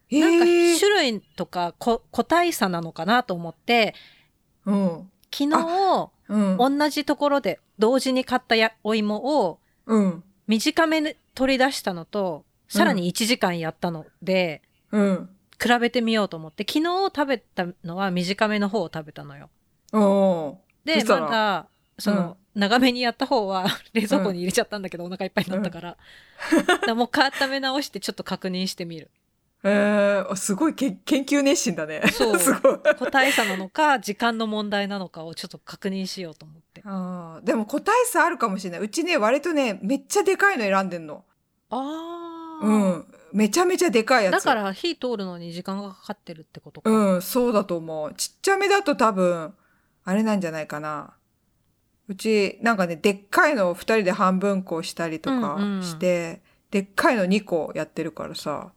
[0.07, 3.93] へなんかえ種類とかこ個体差なのかなと思って
[4.65, 5.11] うん。
[5.33, 6.77] 昨日うん。
[6.79, 15.29] 同じところで同時に買ったやお芋をうん短めに取り出したのとさらに1時間やったので、うん
[15.61, 19.47] 比べてみようと思って昨日食べたのは短めの方を食べたのよ。
[19.93, 21.67] おでまだ
[21.99, 25.97] その、長めにやった方は 冷蔵庫に入れちゃったんだけど、お腹いっぱいになったから,、
[26.65, 29.11] だからもう温め直してちょっと確認してみる。
[29.63, 32.01] えー、あすごいけ研究熱心だね。
[32.11, 32.79] そう すごい。
[32.97, 36.70] 個体差なのか時間の問題なのかをちょっと確認しようと思って。
[36.83, 38.79] あーでも個体差あるかもしれない。
[38.81, 41.23] うちね、割とね、めっちゃでかいの選んでんの。
[41.69, 43.05] ああ、うん。
[43.33, 44.33] めちゃめちゃでかいやつ。
[44.33, 46.89] だから火通るのに時間がかかってるってことか。
[46.89, 48.13] うん、そうだと思う。
[48.15, 49.53] ちっちゃめだと多分、
[50.03, 51.13] あれなんじゃないかな。
[52.07, 56.41] うち、なんかね、でっかいのを二人で半分こしたりとかうんうんして、
[56.71, 58.71] でっかいの2個やってるからさ、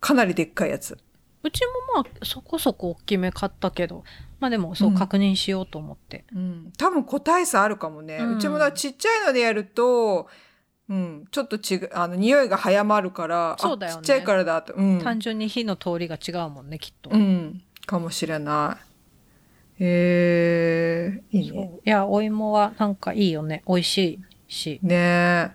[0.00, 0.98] かなりでっかいやつ。
[1.42, 1.60] うち
[1.94, 4.04] もまあそこそこ大きめ買ったけど
[4.40, 6.24] まあでもそううん確認しようと思って。
[6.34, 8.18] うん、多分個体差あるかもね。
[8.18, 10.28] ううんちもだちっちゃいのでやると、
[10.88, 14.74] うん、ちょっと違う、あの、匂いが早まるから、そうだよねあちっちゃいからだと。
[14.74, 14.98] うん。
[15.00, 17.10] 単純に火の通りが違うもんねきっと。
[17.10, 18.90] うん、かもしれない。
[19.82, 21.70] えー、いいね。
[21.86, 23.98] いやお芋はなんかいいよね美味し
[24.48, 24.80] いし。
[24.82, 25.50] ねえ。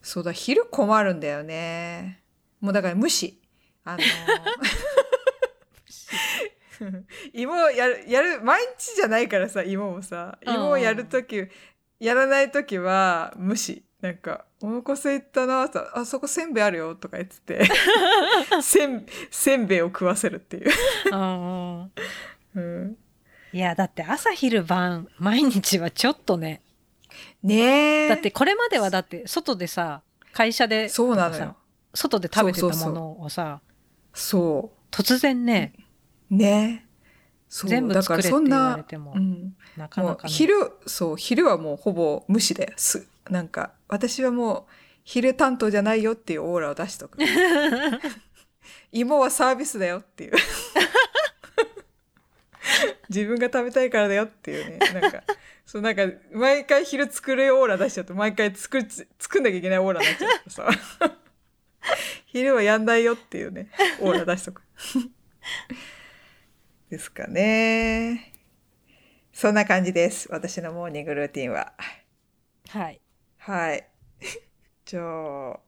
[0.00, 2.22] そうだ、昼困るんだよね。
[2.60, 3.40] もうだから無視。
[3.84, 4.02] あのー
[7.32, 11.36] 芋をやる、やる、毎日じゃないからさ、芋もさ、うん芋をやるとき、
[12.00, 13.84] やらないときは無視。
[14.00, 17.68] なんか、お腹空いたなさ、あそこせんべいあるよとか言ってて、
[18.60, 20.70] せん、せんべいを食わせるっていう。
[21.12, 21.92] うん
[22.54, 22.96] うん、
[23.52, 26.62] いやだって朝昼晩毎日はちょっとね
[27.42, 28.08] ねえ。
[28.08, 31.56] だってこれまではだって外でさ会社でそうなのよさ。
[31.94, 33.60] 外で食べてたものをさ
[34.14, 35.81] そ突然ねう。
[36.36, 36.86] ね。
[37.48, 40.32] そう全部だから作れって言わそんなれてもうん、なかなかね。
[40.32, 40.54] 昼
[40.86, 44.64] そう昼はもうほぼ無視だよすなんか私はもう
[45.04, 47.18] 昼担当じゃないよっていうオーラを出しとく。
[48.92, 50.32] 芋はサービスだよっていう。
[53.08, 54.78] 自分が食べたいからだよっていうね。
[55.00, 55.22] なんか
[55.66, 60.68] そうなんか毎回昼作るオーラ出しちゃうと毎回作る作んなきゃいけないオーラになっちゃうさ。
[62.26, 63.68] 昼はやんないよっていうね
[64.00, 64.62] オーラ出しとく
[66.92, 68.34] ですかね。
[69.32, 70.28] そんな感じです。
[70.30, 71.72] 私のモーニングルーティンは。
[72.68, 73.00] はい。
[73.38, 73.88] はい。
[74.84, 75.58] じゃあ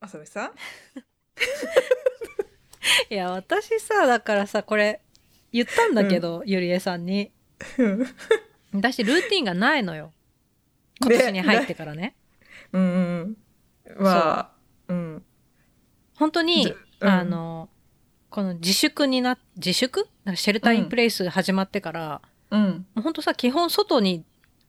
[0.00, 0.52] あさみさん？
[3.08, 5.00] いや私さだからさこれ
[5.52, 7.32] 言ったんだけど、ゆりえさんに。
[8.74, 10.12] 私ルーティンがないのよ。
[11.00, 12.14] 今年に入ってからね。
[12.72, 12.86] うんう
[13.24, 13.38] ん
[13.96, 14.52] まあ
[14.88, 14.92] う。
[14.92, 15.24] ん。
[16.16, 17.08] 本当に、うん。
[17.08, 17.70] あの
[18.28, 22.86] この自粛にな自粛シェルターインプレイス始まってから、うん。
[22.94, 24.24] もう本当さ基本外に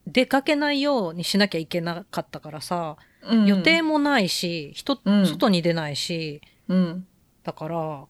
[0.07, 3.45] 出かけないようにしなきゃいけなかったからさ、うん。
[3.45, 5.25] 予定もないし人、うん。
[5.25, 7.07] 外に出ないしうん。
[7.43, 8.09] だからも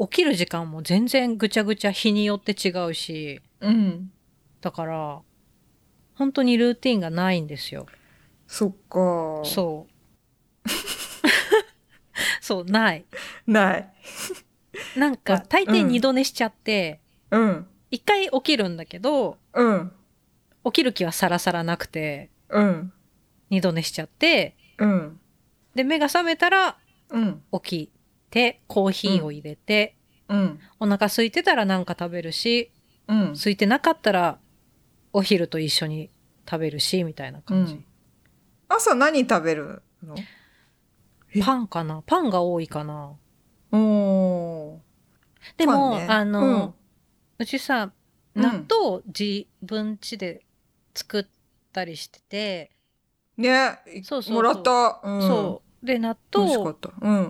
[0.00, 4.10] う起きる時間も全然ぐちゃぐちゃ日によって違うしうん。
[4.60, 5.20] だから
[6.14, 7.86] 本当にルーティンがないんですよ。
[8.48, 9.42] そっか。
[9.44, 10.68] そう。
[12.40, 13.04] そうない。
[13.46, 13.92] ない
[14.98, 15.88] なんかあ大抵うん。
[15.88, 17.66] 二度寝しちゃってうん。
[17.90, 19.92] 一、回起きるんだけどうん。
[20.64, 22.92] 起きる気はさらさらなくてうん。
[23.50, 25.20] 二度寝しちゃってうん。
[25.74, 26.76] で目が覚めたら
[27.10, 27.42] うん。
[27.62, 27.92] 起き
[28.30, 29.96] てコーヒーを入れて、
[30.28, 30.60] うん。
[30.78, 32.70] お腹空いてたらなんか食べるし
[33.06, 33.32] うん。
[33.32, 34.38] 空いてなかったら
[35.12, 36.10] お昼と一緒に
[36.48, 37.84] 食べるしみたいな感じ、うん。
[38.68, 40.14] 朝何食べるの？
[41.34, 42.02] えパンかな？
[42.06, 43.12] パンが多いかな。
[43.72, 44.78] おー
[45.56, 46.06] でも、ね。
[46.08, 46.74] あの、うん。
[47.38, 47.92] うちさ
[48.34, 48.42] うん。
[48.42, 50.44] 納豆自分家で
[50.94, 51.26] 作っ
[51.72, 52.70] たりしてて、
[53.36, 54.34] ねそうそうそう。
[54.34, 55.86] もらった、うん、そう。
[55.86, 56.74] で納豆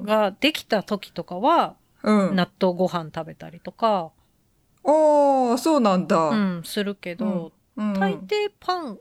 [0.04, 4.10] ができた時とかは、うん、納豆ご飯食べたりとか、
[4.84, 7.92] ああそうなんだ、うん、するけど、うん。
[7.94, 8.98] 大抵パン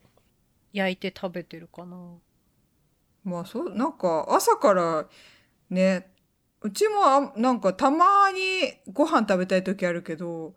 [0.74, 1.98] 焼いて食べてるかな。
[3.24, 5.06] まあそうなんか朝から
[5.70, 6.10] ね
[6.62, 10.54] うちもあなんかたまにご飯食べたい時あるけど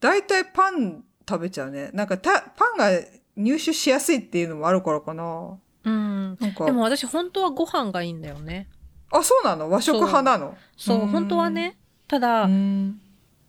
[0.00, 1.90] 大体パン食べちゃうね。
[1.92, 2.90] なんかたパンが
[3.36, 5.58] 入手しやすいっていうのもあるからかな。
[5.84, 6.36] うん。
[6.40, 6.64] なんか。
[6.64, 8.68] でも私本当はご飯がいいんだよね。
[9.10, 9.70] あそうなの？
[9.70, 10.56] 和食派なの？
[10.76, 11.76] そう、うん本当はね。
[12.08, 13.00] ただ、うん。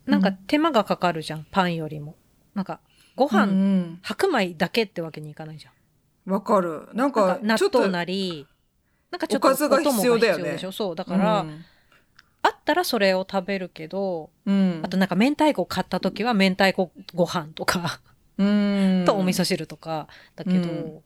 [0.06, 2.16] なんか手間がかかるじゃん、パンよりも。
[2.54, 2.80] なんか、
[3.14, 3.98] ごう飯、ん。
[4.02, 6.32] 白米だけってわけにいかないじゃん。
[6.32, 6.86] わかる。
[6.86, 8.46] なんなんかか納ちょっと豆なり、
[9.10, 10.58] なんかちょっとおかずが必要だよね。
[10.72, 11.46] そう、だから、
[12.42, 18.00] あったらそれを食べるけど、うん、あとなんか明太子買った時は明太子ご飯とか、
[18.38, 19.04] うん。
[19.06, 21.00] とお味噌汁とか、だけど、うん。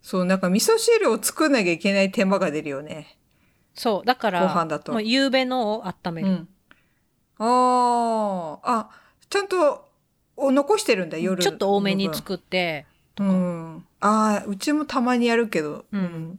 [0.00, 3.18] そうなんか味噌汁を作んなきゃいけない手間が出るよね。
[3.74, 4.92] そう、だから、ご飯だと。
[4.92, 6.28] もう夕べのを温める。
[6.28, 6.48] うん、
[7.38, 8.60] あー。
[8.62, 8.90] あ
[9.28, 9.88] ちゃんと
[10.36, 12.86] お残してるんだ夜ちょっと多めにく作って、
[13.18, 16.38] うん、ああうちもたまにやるけど、うん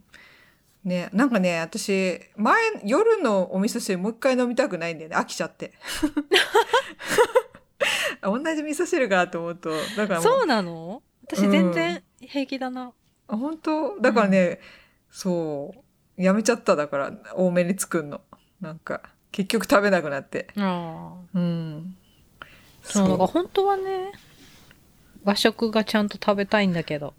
[0.84, 5.74] ねなんかね私前夜のお味噌汁もう一回飲みたくないんだよね飽きちゃって。
[8.22, 11.02] あ 同じ味噌汁かと思うとだからそうなの？
[11.26, 12.92] 私全然平気だな。
[13.28, 14.00] あ本当？
[14.00, 14.60] だからね、
[15.10, 15.74] そ
[16.18, 16.22] う。
[16.22, 18.22] やめちゃっただから多めに作るの。
[18.62, 20.48] なんか結局食べなくなって。
[20.58, 21.22] ああ。
[21.34, 21.96] うん。
[22.84, 24.12] そう、だから本当はね、
[25.24, 27.14] 和食がちゃんと食べたいんだけど。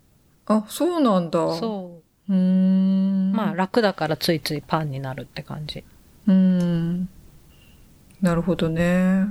[0.47, 1.39] あそうなんだ。
[1.57, 3.33] そうーん。
[3.33, 3.37] う。
[3.37, 5.85] まあ楽だからついついパンになるって感じ。
[6.27, 7.09] うーん。
[8.21, 9.27] なるほどね。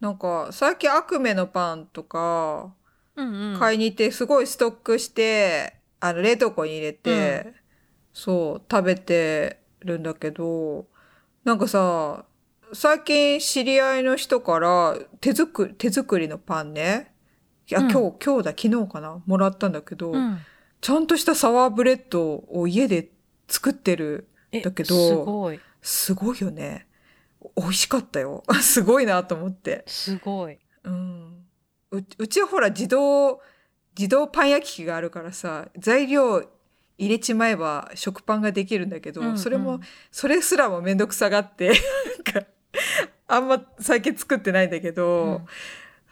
[0.00, 2.74] なんか最近アクメのパンとか
[3.16, 3.58] うんうん。
[3.58, 7.54] 買いに行ってすごいストックして、あの冷凍庫に入れて、
[8.12, 10.86] そう食べてるんだけど
[11.44, 12.24] なんかさ
[12.72, 17.12] 最近知り合いの人から手作り手作りのパンね。
[17.68, 17.90] いや、うん。
[17.90, 19.22] 今日今日だ昨日かな。
[19.26, 20.38] もらったんだけど、うん
[20.82, 23.08] ちゃんとしたサワーブレッドを家で
[23.48, 25.60] 作ってるえだけどすごい。
[25.80, 26.86] すごいよね。
[27.56, 28.42] 美味しかったよ。
[28.60, 30.58] すごいなと思って、すごい。
[30.84, 31.44] うん、
[31.92, 33.40] ううちはほら自動
[33.96, 36.42] 自動パン焼き器があるからさ材料
[36.98, 39.38] 入れちまえば食パンができるんだけど、うんうん。
[39.38, 42.46] それもそれすらもめんどくさがってなんか
[43.28, 45.42] あんま最近作ってないんだけど、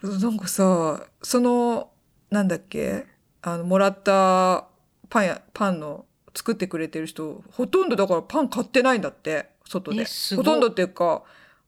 [0.02, 1.90] なんかさその
[2.30, 3.06] なんだっけ？
[3.42, 4.66] あのもらった
[5.08, 10.04] パンやパンの作ってくれてる人ほとんどだからパン買ってないんだって外で。
[10.36, 11.22] ほとんどっていうか、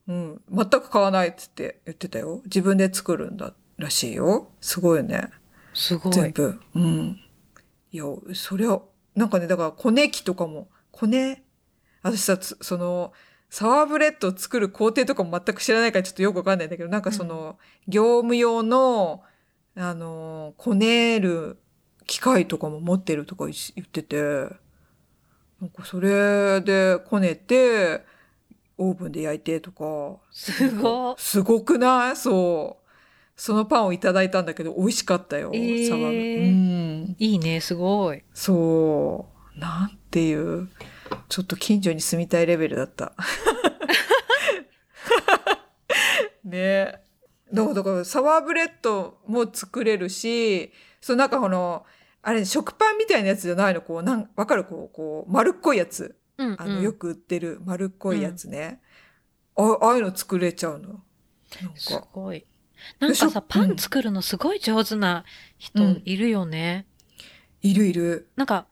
[0.07, 2.41] うん、全く買わないっつって言ってたよ。
[2.45, 4.49] 自分で作るんだらしいよ。
[4.61, 5.29] すごいよね。
[5.73, 6.13] すごい。
[6.13, 6.59] 全部。
[6.75, 7.19] うん。
[7.91, 8.81] いやそれは
[9.15, 11.43] なんかねだからコネ機とかもコネ
[12.01, 13.13] 私さつその
[13.49, 19.21] サワーブレッドを作る工程とかも全く知らないからちょっとよくわかんないんだけどなんかその、業務用の
[19.75, 21.57] あのこねる
[22.05, 24.17] 機械とかも持ってるとか言言ってて
[25.61, 28.03] なんかそれでこねて
[28.77, 31.15] オーブンで焼いてとかすごい。
[31.17, 32.15] すごくない？
[32.15, 32.83] そう。
[33.35, 35.51] そのパンをいただいたんだけど、美味しかったよ。
[35.53, 36.41] えーサワーう
[37.11, 37.15] ん。
[37.17, 38.23] いいね、すごい。
[38.33, 39.59] そう。
[39.59, 40.69] なんていう、
[41.29, 43.13] ちょっと近所に住みたいレベルだった。
[46.43, 46.99] ね
[47.51, 50.71] だからサワーブレッドも作れるし、
[51.03, 51.85] そうなんかこの、
[52.21, 53.81] あれ、食パンみたいなやつじゃないの？
[53.81, 54.63] こう、なん、わかる？
[54.63, 56.15] こう、こう、丸っこいやつ。
[56.37, 58.81] うん、あの、うんよく売ってる丸っこいやつね。
[59.57, 61.03] あああいうの作れちゃうの？
[61.61, 62.07] なんすか。
[62.13, 62.45] ごい。
[62.99, 65.25] なんかさ、パン作るのすごい上手な
[65.57, 66.87] 人いるよね。
[67.61, 68.29] いるいる。
[68.37, 68.67] なんか、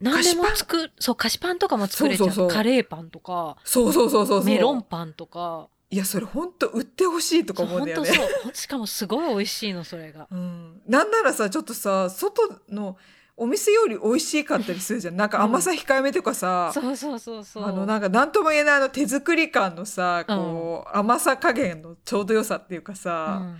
[0.00, 2.26] 何でも作る、そう、菓子パンとかも作れちゃう。
[2.28, 4.44] そうそうそうカレーパンとか、そうそうそうそうそう。
[4.46, 5.68] メロンパンとか。
[5.90, 8.08] いや、それ本当売ってほしいとか思うんだよね。
[8.08, 8.42] 本当そう。
[8.44, 10.28] ほんしかもすごい美味しいの、それが。
[10.30, 10.80] うん。
[10.86, 12.96] なんならさ、ちょっとさ、外の
[13.36, 15.16] お店より美味しかったりするじゃん。
[15.16, 17.64] なんか甘さ控えめとかさ、そうそうそうそう。
[17.64, 23.56] あの、なんか何とも言えないあの手作り感のさ、こう、甘さ加減のちょうど良さっていうかさ、うん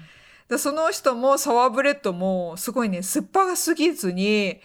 [0.51, 4.61] でその人もサワーブレッドもすごいね酸っぱすぎずに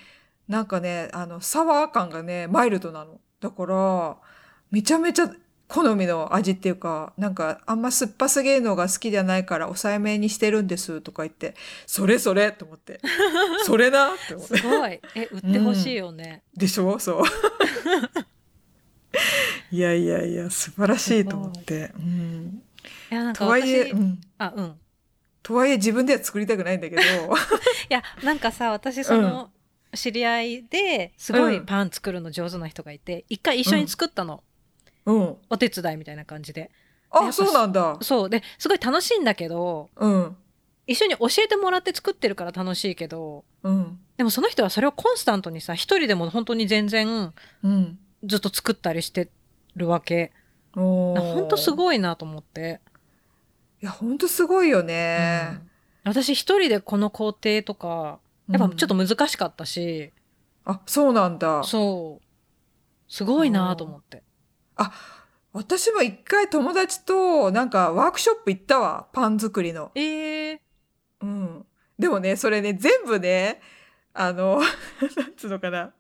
[0.47, 4.17] なんかねあのサワー感がねマイルドなのだから
[4.71, 5.31] めちゃめちゃ
[5.67, 11.55] 好みの味っていうかなんかあんま酸っぱすぎるのが好きじゃないから抑えめにしてるんですとか言って
[11.87, 12.99] それそれと思って。
[13.65, 14.57] それなって思って。
[14.57, 15.01] すごい。
[15.15, 16.99] え売ってほしいよね、でしょ？
[16.99, 17.23] そう。
[19.71, 22.61] いやいやいや素晴らしいと思って、うん、
[23.11, 24.75] いやなんかとはいえ、私うん、あうん。
[25.41, 27.01] とはいえ自分では作りたくないんだけど。
[27.01, 27.05] い
[27.89, 29.51] やなんかさ私その、
[29.93, 31.65] 知り合いですごいうん。
[31.65, 34.43] パン作るの上手な人がいて一回一緒に作ったの、
[35.05, 35.37] うん。
[35.49, 36.71] お手伝いみたいな感じで。
[37.13, 37.97] やあそうなんだ。
[38.01, 38.29] そう。
[38.29, 40.37] ですごい楽しいんだけどうん。
[40.87, 43.99] 一緒に教えてもらって作ってるから楽しいけどうん。
[44.17, 47.99] でもその人はそれをコンスタントにさ一人でも本当に全然うん。
[48.23, 49.29] ずっと作ったりして
[49.75, 50.31] るわけ。
[50.73, 52.81] 本当すごいなと思って、
[53.81, 55.47] いや本当すごいよね。
[55.51, 55.69] うん。
[56.03, 60.11] 私一人でこの工程とかやっぱちょっと難しかったし、
[60.65, 61.63] あそうなんだ。
[61.63, 62.25] そう。
[63.07, 64.23] すごいなと思って
[65.53, 69.91] 私も一回友達となんかワークショップ行ったわパン作りの。
[69.95, 70.59] えー、
[71.21, 71.65] うん。
[71.97, 73.61] でもねそれね全部ね
[74.13, 74.59] あの
[75.15, 75.93] なんつうのかな。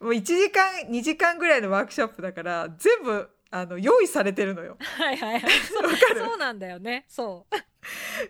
[0.00, 4.76] もう1時間2時間ぐらいのワークショップだから全部あの用意されてるのよ。
[4.80, 5.50] はいはいはい。
[6.18, 7.04] そうなんだよね。
[7.08, 7.46] そ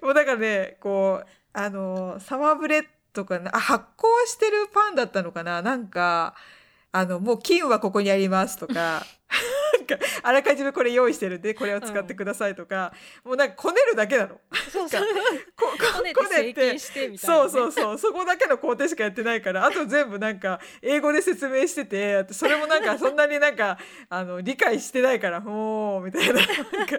[0.00, 0.04] う。
[0.04, 3.56] もうだからねこうあのサマーブレッドかな。
[3.56, 5.62] あ発酵してるパンだったのかな。
[5.62, 6.34] なんか
[6.92, 9.04] あのもう菌はここにありますとか
[9.88, 12.92] かあらかじめこれ用意してるんでこれを使ってくださいとか、
[13.24, 14.34] もうなんかこねるだけなの。
[14.34, 15.02] こそうそう。
[15.56, 15.66] こ
[16.14, 16.78] こねて
[17.18, 17.98] そうそうそう。
[17.98, 26.34] そこだけの工程しかやってないからあと全部なんか英語で説明しててそれもなんかそんなになんかあの理解してないからおーみたいな。
[26.34, 26.98] なんか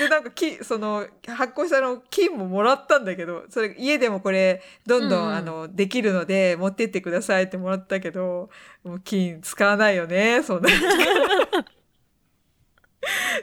[0.00, 5.34] でなんかきその発酵したの金ももらったんだけどそれ家でもこれどんどん、うんうん。
[5.34, 8.48] あのできるので持ってってくださいってもらったけど
[8.82, 10.70] もう金使わないよねそんな。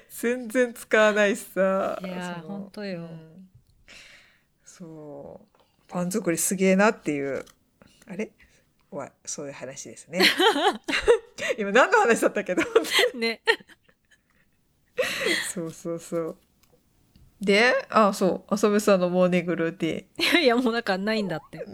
[0.10, 2.00] 全然使わないしさ。
[2.04, 3.02] いやほんとよ。
[3.02, 3.50] うん。
[4.66, 5.60] そう。
[5.88, 7.46] パン作りすげえなっていう。
[8.08, 8.32] あれ？
[8.90, 10.22] はそういう話ですね。
[11.60, 12.64] 今何の話だったけど。
[13.14, 13.42] ね。
[15.54, 16.38] そうそうそう
[17.42, 21.66] であそう浅部さんのモーニングルーティン いやいやもうだからないんだって。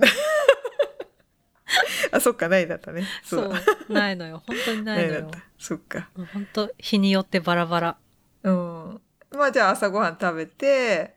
[2.11, 3.03] あそっかないだったね。
[3.23, 3.49] そう。
[3.49, 4.43] だないのよ。
[4.45, 5.21] 本当にないのよ。
[5.23, 5.39] だった。
[5.57, 6.09] そっか。
[6.33, 7.97] 本当日によってバラバラ。
[8.43, 9.01] うん。
[9.31, 11.15] まあじゃあ朝ごはん食べて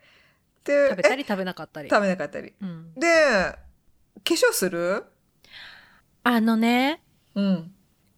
[0.64, 2.54] でえ食べたり食べなかったり、食べなかったり。
[2.62, 3.59] うん、で化
[4.24, 5.04] 粧する？
[6.22, 7.02] あのね
[7.35, 7.74] うん。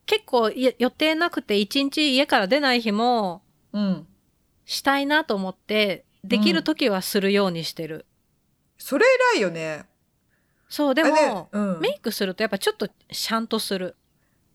[0.07, 4.07] 結構い予定なくて一日家から出ない日もうん。
[4.65, 8.07] したいなと思ってできる時はするようにしてる、
[8.77, 9.87] それ偉いよね。
[10.69, 13.97] そうでも、うん、メイクするとやっぱちょっとシャンとする、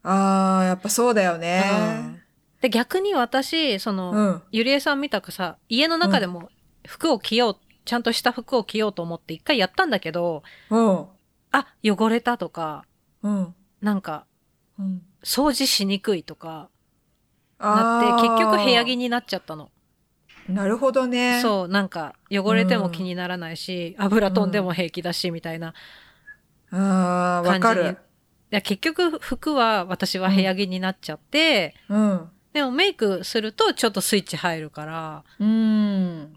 [0.03, 2.23] あーやっぱそうだようんね
[2.61, 4.41] で逆に私その、うん。
[4.51, 6.49] ゆりえさんみたくさ家の中でも
[6.87, 11.05] 服を着ようちゃんとした服を着ようと思って一回やったんだけどうん。
[11.51, 12.85] あ汚れたとか
[13.21, 13.55] うん。
[13.81, 14.25] なんか
[14.79, 15.01] うん。
[15.23, 16.69] 掃除しにくいとか
[17.59, 19.69] なって結局部屋着になっちゃったの。
[20.49, 21.39] なるほどね。
[21.41, 25.73] そうなんか汚れても気にならないし、油飛んでも平気だしみたいな。
[26.71, 27.97] あーわかる。
[28.49, 32.29] や結局服は私は部屋着になっちゃって、うん。
[32.53, 35.23] でもメイクするとちょっとスイッチ入るから。
[35.39, 36.33] うんうん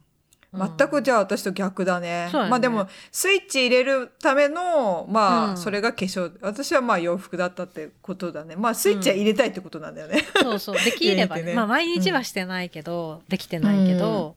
[0.57, 2.31] 全くじゃあ私と逆だね。
[2.33, 5.57] まあでもスイッチ入れるためのまあ、うん。
[5.57, 8.57] それが化粧私はまあ洋服だったってことだね。
[8.57, 10.25] まあスイッチは入れたいってことなんだよね。
[10.42, 10.77] そうそう。
[10.85, 11.42] できればね。
[11.45, 11.55] ね。
[11.55, 14.37] まあ毎日はしてないけど、できてないけど、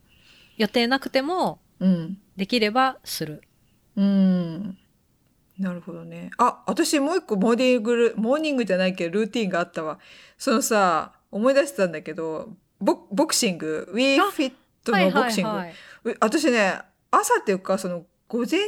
[0.58, 3.41] 予定なくてもうん、できればする。
[3.95, 4.77] うん、
[5.58, 6.29] なるほどね。
[6.38, 9.99] あ私もう一個モーニングルモーニングじゃないけどルーティンがあったわ。
[10.38, 13.89] そのさ思い出したんだけどボボクシング。
[13.93, 14.53] We あ Fit
[14.86, 15.75] のボクシング、はいはいはい、う
[16.19, 16.79] 私ね
[17.12, 18.59] 朝っていうかその午前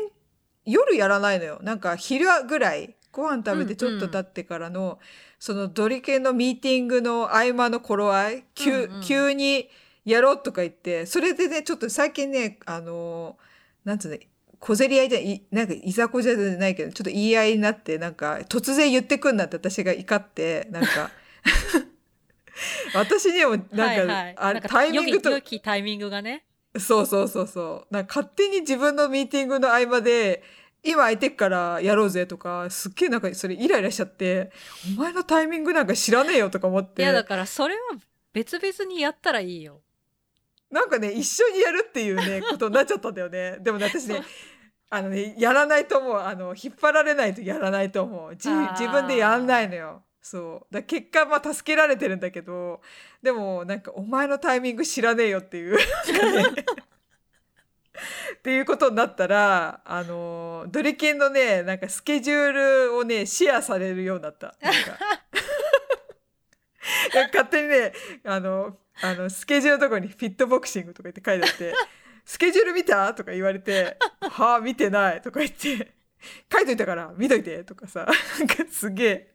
[0.65, 1.59] 夜やらないのよ。
[1.61, 4.99] なんか昼ぐらいご飯食べてちょっと経ってからの、
[5.39, 9.01] そのドリケンのミーティングの合間の頃合い急,、うんうん。
[9.01, 9.69] 急に
[10.05, 13.37] やろうとか言ってそれでねちょっと最近ねあの
[13.83, 14.17] なんつうの
[14.59, 21.11] 小競り合いじゃいなんかいざこざじゃないけどちょっと言い合いになってなんか突然言ってくんなって私が怒ってなんか。
[22.93, 24.35] 私にもなんか,、はいはい。
[24.37, 26.45] あタイミングと良きタイミングがね。
[26.79, 27.93] そうそうそうそう。
[27.93, 30.43] なんか勝手に自分のミーティングの合間で、
[30.83, 34.51] 今空いてっからやろうぜとか、すっげえなんかそれイライラしちゃって、
[34.97, 37.01] お前のタイミングなんか知らねえよとか思って。
[37.01, 37.81] いやだからそれは
[38.33, 39.81] 別々にやったらいいよ。
[40.71, 43.57] なんかね、一緒にやるっていうね、 ことになっちゃったんだよね。
[43.59, 44.23] でもね、私ね、
[44.89, 46.17] あのね、やらないと思う。
[46.17, 48.31] あの、引っ張られないとやらないと思う。
[48.31, 48.49] 自
[48.89, 50.03] 分でやんないのよ。
[50.21, 52.81] そうだ結果まあ助けられてるんだけど
[53.23, 55.77] でもなんかお前のタイミング知らねえよっていう
[58.37, 62.51] っていうことになったらあのドリキンのねなんかスケジュー
[62.87, 64.55] ルをねシェアされるようになった。
[64.61, 64.97] なんか
[67.33, 67.93] 勝手にね
[68.23, 71.73] あのあのスケジュールのとこにフィットボクシングとか言って書いてあって
[72.25, 75.93] 「スケジュール見た?」とか言われて「はあ見てない」とか言って
[76.51, 78.07] 「書いといたから見といて」とかさ
[78.39, 79.33] なんかすげえ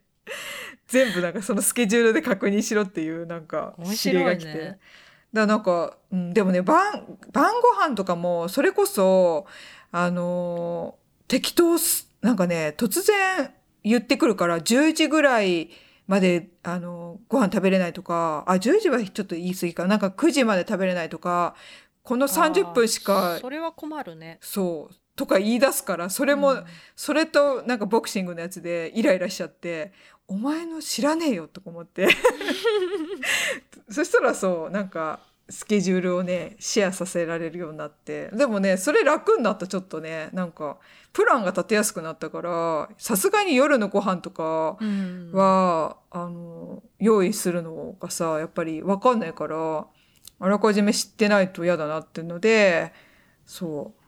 [0.87, 4.55] 全部なんかそのスケジュールで確認しろっていうなんか面指令が来て。
[4.55, 4.79] ね
[5.33, 9.47] だなんか、うん、でもね晩晩ご飯とかもそれこそ
[9.93, 13.51] あのー適当すなんかね突然
[13.83, 15.71] 言ってくるから10時ぐらい
[16.07, 19.97] まであのーご飯食べれないとかあ10時はちょっと言い過ぎかな。
[19.97, 21.55] んか9時まで食べれないとか
[22.03, 24.39] この30分しあかーそれは困るね。
[24.41, 24.95] そう。
[25.17, 26.65] とか言い出すからそれも、うん。
[26.95, 29.93] それとなんかボクシングのやつでイライラしちゃって
[30.29, 32.09] 「お前の知らねえよ」とか思って。
[33.89, 38.29] そしたらそうなんかスケジュールをねシェアさせられるようになって。
[38.33, 40.29] でもねそれ楽になったちょっとね。
[40.33, 40.79] なんか
[41.13, 45.31] プランが立てやすくなったからさすがに夜のご飯とかうん。
[45.33, 49.87] は、あの用意するのがさやっぱり分かんないから
[50.41, 52.93] あらかじめ知ってないと嫌だなっていうので
[53.45, 54.07] そう。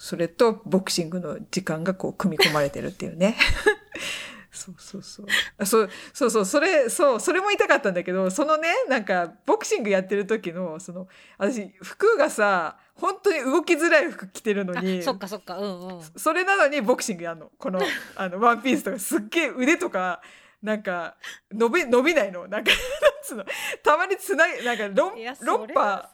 [0.00, 3.36] それとボクシングの時間がこう組み込まれてるっていうね。
[4.58, 5.26] そうそうそう。
[5.58, 6.44] あそうそうそう。
[6.44, 11.06] それそうそれも言いたかったんだけどそのねなんかボクシングやってる時のその
[11.38, 15.56] 私服がさ本当に動きづらい服着てるのにあそっかそっか。
[15.58, 16.02] うんうん。
[16.16, 17.50] それなのにボクシングやんの。
[17.58, 17.80] この
[18.16, 18.98] あのワンピースとか。
[18.98, 20.20] すっげえ腕とか
[20.62, 21.14] なんか
[21.52, 22.48] 伸び伸びないの。
[22.48, 22.78] なんかなん
[23.22, 23.44] つうの。
[23.84, 26.02] たまにつないなんか論いやそ論れは破。
[26.02, 26.08] さ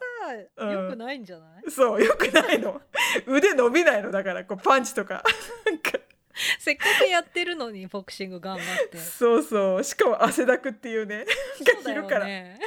[0.59, 0.70] うん。
[0.72, 1.70] よくないんじゃない？
[1.70, 2.80] そうよくないの。
[3.26, 4.11] 腕伸びないの。
[4.11, 5.22] だからこうパンチとか。
[5.66, 5.92] なんか
[6.59, 8.99] せっかくやってるのにボクシング頑張って。
[8.99, 9.85] そうそう。
[9.85, 11.24] しかも汗だくっていうね。
[11.59, 12.26] そうだよ 昼から。
[12.26, 12.59] ね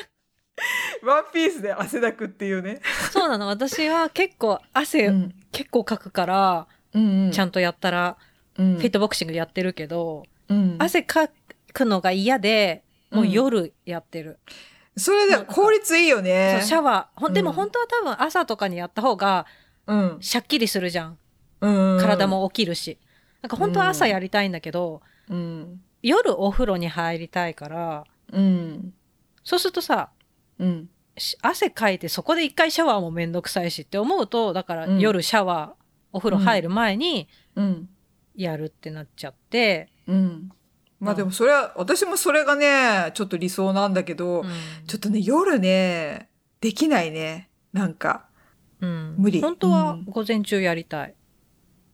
[1.04, 3.48] ワンピースで汗だくっていうね、そうなの。
[3.48, 5.36] 私は結構汗うん。
[5.52, 8.18] 結構かくからうんうん、ちゃんとやったら
[8.58, 8.76] うん。
[8.78, 10.76] フィットボクシングやってるけどうん。
[10.80, 11.30] 汗か
[11.74, 14.40] くのが嫌でもう夜やってる。
[14.96, 16.60] それで効率いいよね。
[16.64, 17.20] シャワー。
[17.20, 17.56] ほんでもうん。
[17.56, 19.46] 本当は多分朝とかにやった方が
[19.86, 20.18] うん。
[20.22, 21.20] シャッキリするじゃん
[21.62, 22.00] うん。
[22.00, 22.98] 体も起きるし
[23.42, 28.94] なんか本当は朝やりたいんだけどうん夜お風呂に入りたいからうん
[29.44, 30.10] そうするとさ
[30.60, 35.00] うんし汗かいてそこで一回シャワーもめんどくさいしって思うとだからうん。
[35.00, 35.84] 夜シャワー、
[36.14, 37.90] お風呂入る前にうん。
[38.36, 40.52] やるってなっちゃって、うん。
[41.00, 44.46] まあうんでもそれは私もそれがねちょっと理想なんだけど、うん。
[44.86, 46.30] ちょっとね夜ね
[46.62, 47.50] できないね。
[47.74, 48.28] なんか。
[48.80, 49.16] うん。
[49.18, 49.42] 無理。
[49.42, 50.06] 本当はうん。
[50.06, 51.16] 午前中やりたい、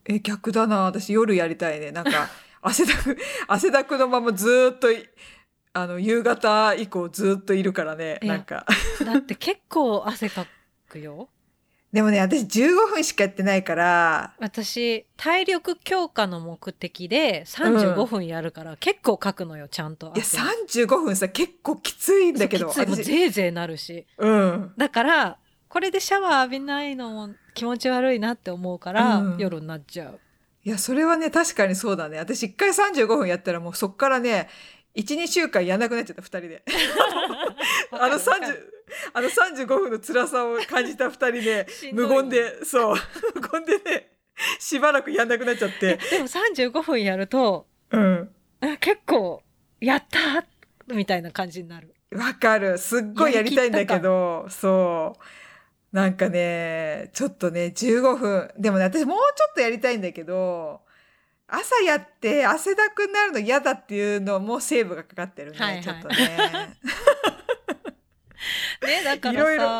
[0.06, 0.82] え逆だな。
[0.84, 1.90] 私夜やりたいね。
[1.92, 2.28] なんか
[2.60, 3.16] 汗だく
[3.48, 5.08] 汗だくのままずーっとい
[5.72, 8.18] あの夕方以降ずーっといるからね。
[8.22, 8.66] なんか。
[9.04, 10.46] だって結構汗か
[10.88, 11.28] くよ。
[11.92, 14.34] でもね私15分しかやってないから。
[14.40, 20.38] 私体力強化の目的で35分やるから、結構かくのよちゃんといや汗。
[20.38, 24.06] 35分さ結構きついんだけどきついもぜいぜいなるし。
[24.18, 24.72] うん。
[24.76, 25.38] だから
[25.68, 29.38] これでシャワー浴びないのも気持ち悪いなって思うから、うん。
[29.38, 30.20] 夜になっちゃう。
[30.64, 32.18] いやそれはね確かにそうだね。
[32.18, 34.48] 私一回35分やったらもうそっからね
[34.96, 36.62] 12週間やんなくなっちゃった2人で。
[37.92, 38.74] あの30
[39.12, 42.96] あの35分の辛さを感じた2人で無言でそう
[43.34, 44.10] 無言でね
[44.58, 45.98] しばらくやんなくなっちゃって。
[46.10, 48.34] でも35分やるとうん。
[48.60, 49.42] あ結構
[49.80, 51.94] やったーみたいな感じになる。
[52.12, 52.78] わかる。
[52.78, 55.43] すっごいやりたいんだけどそう
[55.94, 58.50] なんかねちょっとね15分。
[58.58, 60.80] でもね私もうちょっとやりたいんだけど
[61.46, 65.84] 朝やって汗だくになるの嫌だっていうのもセーブがかかってるね、はいはい。
[65.84, 66.16] ちょっとね。
[68.82, 69.52] ねだからさ。
[69.52, 69.70] いろいろ、う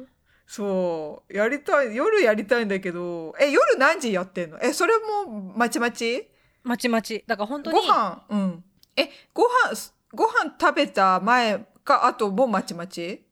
[0.00, 0.08] ん、
[0.46, 1.36] そう。
[1.36, 4.58] やりたい夜やりたいんだけどえ夜何時やってんの？
[4.62, 4.94] えそれ
[5.26, 6.26] もまちまち？
[6.62, 7.22] まちまち。
[7.26, 7.82] だから本当に。
[7.82, 8.24] ご飯？
[8.30, 8.64] うん。
[8.96, 13.26] えご飯ご飯食べた前かあともまちまち？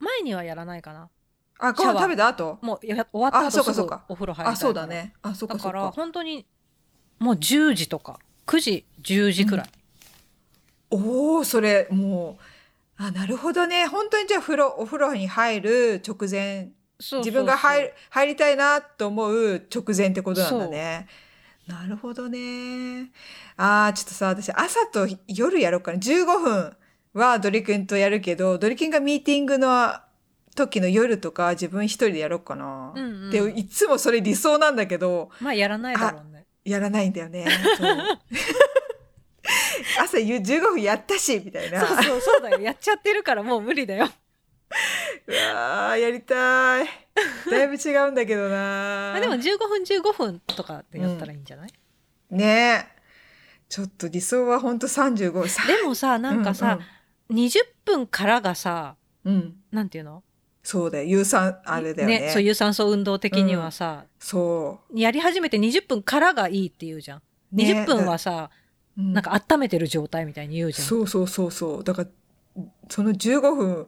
[0.00, 1.08] 前にはやらないかな
[1.58, 2.58] あご飯食べた後？
[2.62, 4.04] もうや終わったあそう後すぐかそうか。
[4.08, 5.12] お風呂入りたいあそうだね。
[5.22, 5.96] あそうだからかそうか。
[5.96, 6.46] 本当に
[7.18, 9.66] もう10時とか9時10時くらい、
[10.90, 12.38] おおそれも
[12.98, 13.86] うあなるほどね。
[13.86, 17.20] 本当にじゃあ風呂お風呂に入る直前そうそうそう。
[17.20, 21.06] 自分が入る入りたいなと思う直前ってことなんだね。
[21.66, 23.10] なるほどね。
[23.58, 25.98] ああ、ちょっとさ、私朝と夜やろうかな。
[25.98, 26.76] 15分
[27.12, 29.68] はドリキンとやるけど、ドリキンがミーティングの
[30.58, 32.92] 時の夜とか自分一人でやろうかな。
[32.94, 33.30] うんうん。
[33.30, 36.46] で、いつもそれ理想なんだけど、まあやらないだろうね。
[36.64, 37.46] やらないんだよね。
[40.00, 41.86] 朝ゆ15分やったしみたいな。
[41.86, 42.60] そうそうそうだよ。
[42.60, 44.08] やっちゃってるからもう無理だよ。
[45.26, 46.86] うわーやりたい。
[47.50, 49.14] だいぶ違うんだけどな。
[49.16, 51.72] あでも15分15分とかでやったらいいんじゃない、
[52.30, 52.88] ね。
[52.94, 52.98] え
[53.68, 56.78] ちょっと理想はほんと35分さでもさなんかさ、
[57.30, 59.56] 20分からがさうん、うんうん。
[59.70, 60.22] なんていうの？
[60.70, 61.04] そうだよ。
[61.04, 62.28] 有酸あれだよね。
[62.30, 67.22] そう有酸素運動的にはさ、そやり始めて20分からがいいって言うじゃん。
[67.54, 68.50] う、ね20分はさ、
[68.98, 70.86] だなんか温めてる状態みたいに言うじゃん。
[70.86, 71.84] そうそうそうそう。
[71.84, 73.86] だからその15分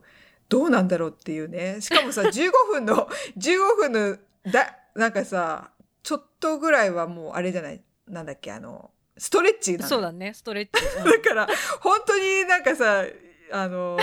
[0.49, 1.83] どうなんだろうっていうね。
[1.83, 4.17] しかもさ 15分の15分の
[4.51, 5.73] だなんかさ
[6.03, 7.83] ちょっとぐらいはもうあれじゃない？
[8.09, 8.53] なんだっけ？
[8.53, 11.05] あのストレッチなのそうだねストレッチ、うん。
[11.13, 11.47] だから
[11.83, 13.05] 本当になんかさ
[13.53, 13.99] あの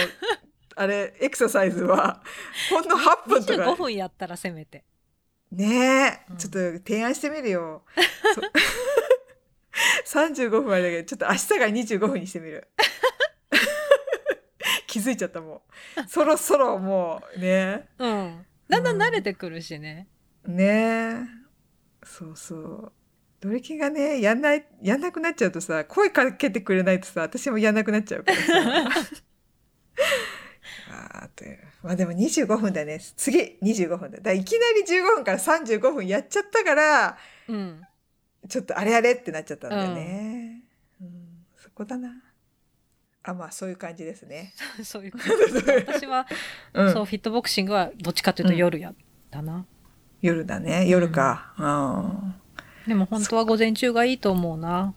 [0.77, 2.21] あれエクササイズは
[2.69, 4.83] ほんの8分と25か分やったらせめて
[5.51, 7.83] ねえ、うんちょっと提案してみるよ。
[10.05, 12.67] そ 35分までだけどちょっと明日が25分にしてみる。
[14.87, 15.63] 気づいちゃったも
[15.97, 16.07] う。
[16.07, 17.87] そろそろもうね。
[17.97, 20.09] うんだんだん慣れてくるしね、
[20.45, 21.15] ねえ。
[22.03, 22.91] そうそう。
[23.39, 29.01] ドリキンがね、やんない、やんなくなっちゃうとさ、声かけてくれないとさ、私もやんなくなっちゃうからさ。
[31.37, 32.99] というまあでも25分だね。
[33.15, 34.19] 次25分だ。
[34.19, 37.17] だいきなり15分から35分やっちゃったから、
[37.47, 37.81] うん、
[38.49, 40.63] ちょっとあれあれってなっちゃったんだよね。
[40.99, 41.09] うん、
[41.55, 42.11] そこだな。
[43.23, 44.53] あ、まあそういう感じですね。
[44.83, 46.27] そういう感じ私は、
[46.73, 48.95] うん、そうフィットボクシングはどっちかというと夜やっ
[49.29, 49.65] たな、
[50.21, 50.87] 夜だね。
[50.87, 51.53] 夜か。
[51.59, 52.35] うん。
[52.87, 54.95] でも本当は午前中がいいと思うな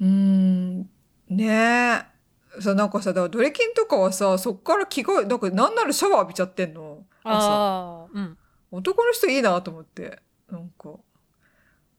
[0.00, 0.88] うーん
[1.28, 2.11] ねえ
[2.60, 7.04] さなんかさだからドレキンとかはさそっから着替えなんかなんならシャワー浴びちゃってんの。
[7.22, 8.08] 朝。
[8.12, 8.38] うん。
[8.70, 10.20] 男の人いいなと思って。
[10.50, 10.96] なんか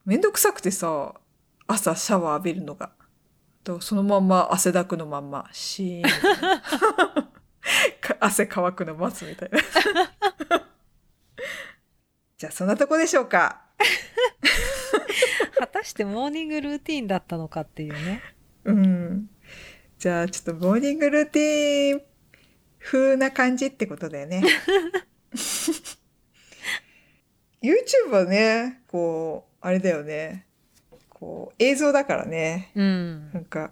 [0.06, 1.16] めんどくさくてさ
[1.66, 2.92] 朝シャワー浴びるのが。
[3.64, 6.10] だからそのまんま汗だくのまんまシーン。
[8.20, 9.60] 汗乾くの待つみたいな。
[12.38, 13.62] じゃあそんなとこでしょうか。
[15.58, 18.22] 果たしてモーニングルーティンだったのかっていうね。
[18.66, 19.30] うん。
[20.04, 22.02] じゃあ、ちょっとモーニングルーティン
[22.78, 24.44] 風な感じってことだよね。
[27.64, 30.46] YouTube はね、こう、あれだよね。
[31.08, 32.74] こう、映像だからね。
[32.76, 33.72] うんなんか、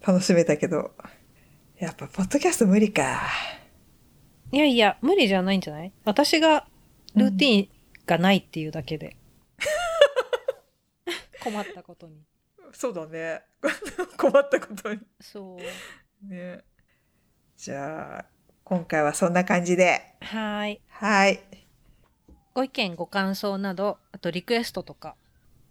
[0.00, 0.92] 楽しめたけど。
[1.78, 3.28] やっぱ、ポッドキャスト無理か。
[4.50, 5.92] いやいや無理じゃないんじゃない？
[6.06, 6.66] 私が
[7.16, 7.68] ルーティン
[8.06, 9.18] がないっていうだけで、
[11.44, 12.14] 困ったことに
[12.74, 13.42] そうだね。
[14.18, 15.00] 困ったことに。
[15.20, 15.60] そう
[16.28, 16.60] ね。
[17.56, 18.26] じゃあ、
[18.64, 20.02] 今回はそんな感じで。
[20.20, 21.40] はーいはい。
[22.52, 25.16] ご意見ご感想などあとリクエストとか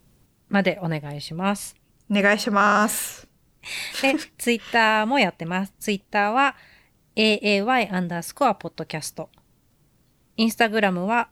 [0.49, 1.77] までお願いします。
[2.11, 3.34] お願いします。
[4.03, 5.75] で、ツイッターもやってます。
[5.79, 6.57] ツイッターは
[7.17, 9.31] aay アンダースコアポッドキャスト。
[10.37, 11.29] インスタグラムは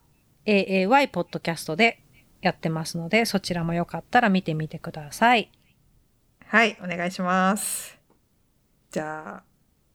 [0.46, 2.02] aay ポッドキャストで
[2.40, 5.50] やってますので、そちらもよかったら見てみてください。
[6.46, 7.98] はい、お願いします。
[8.90, 9.42] じゃあ、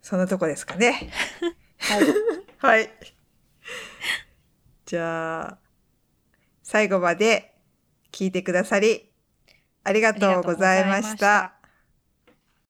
[0.01, 1.09] そんなとこですかね。
[1.79, 2.01] はい。
[2.57, 2.89] はい。
[4.85, 5.57] じゃあ、
[6.63, 7.53] 最後まで
[8.11, 9.11] 聞いてくださり、
[9.83, 11.56] ありがとうございました。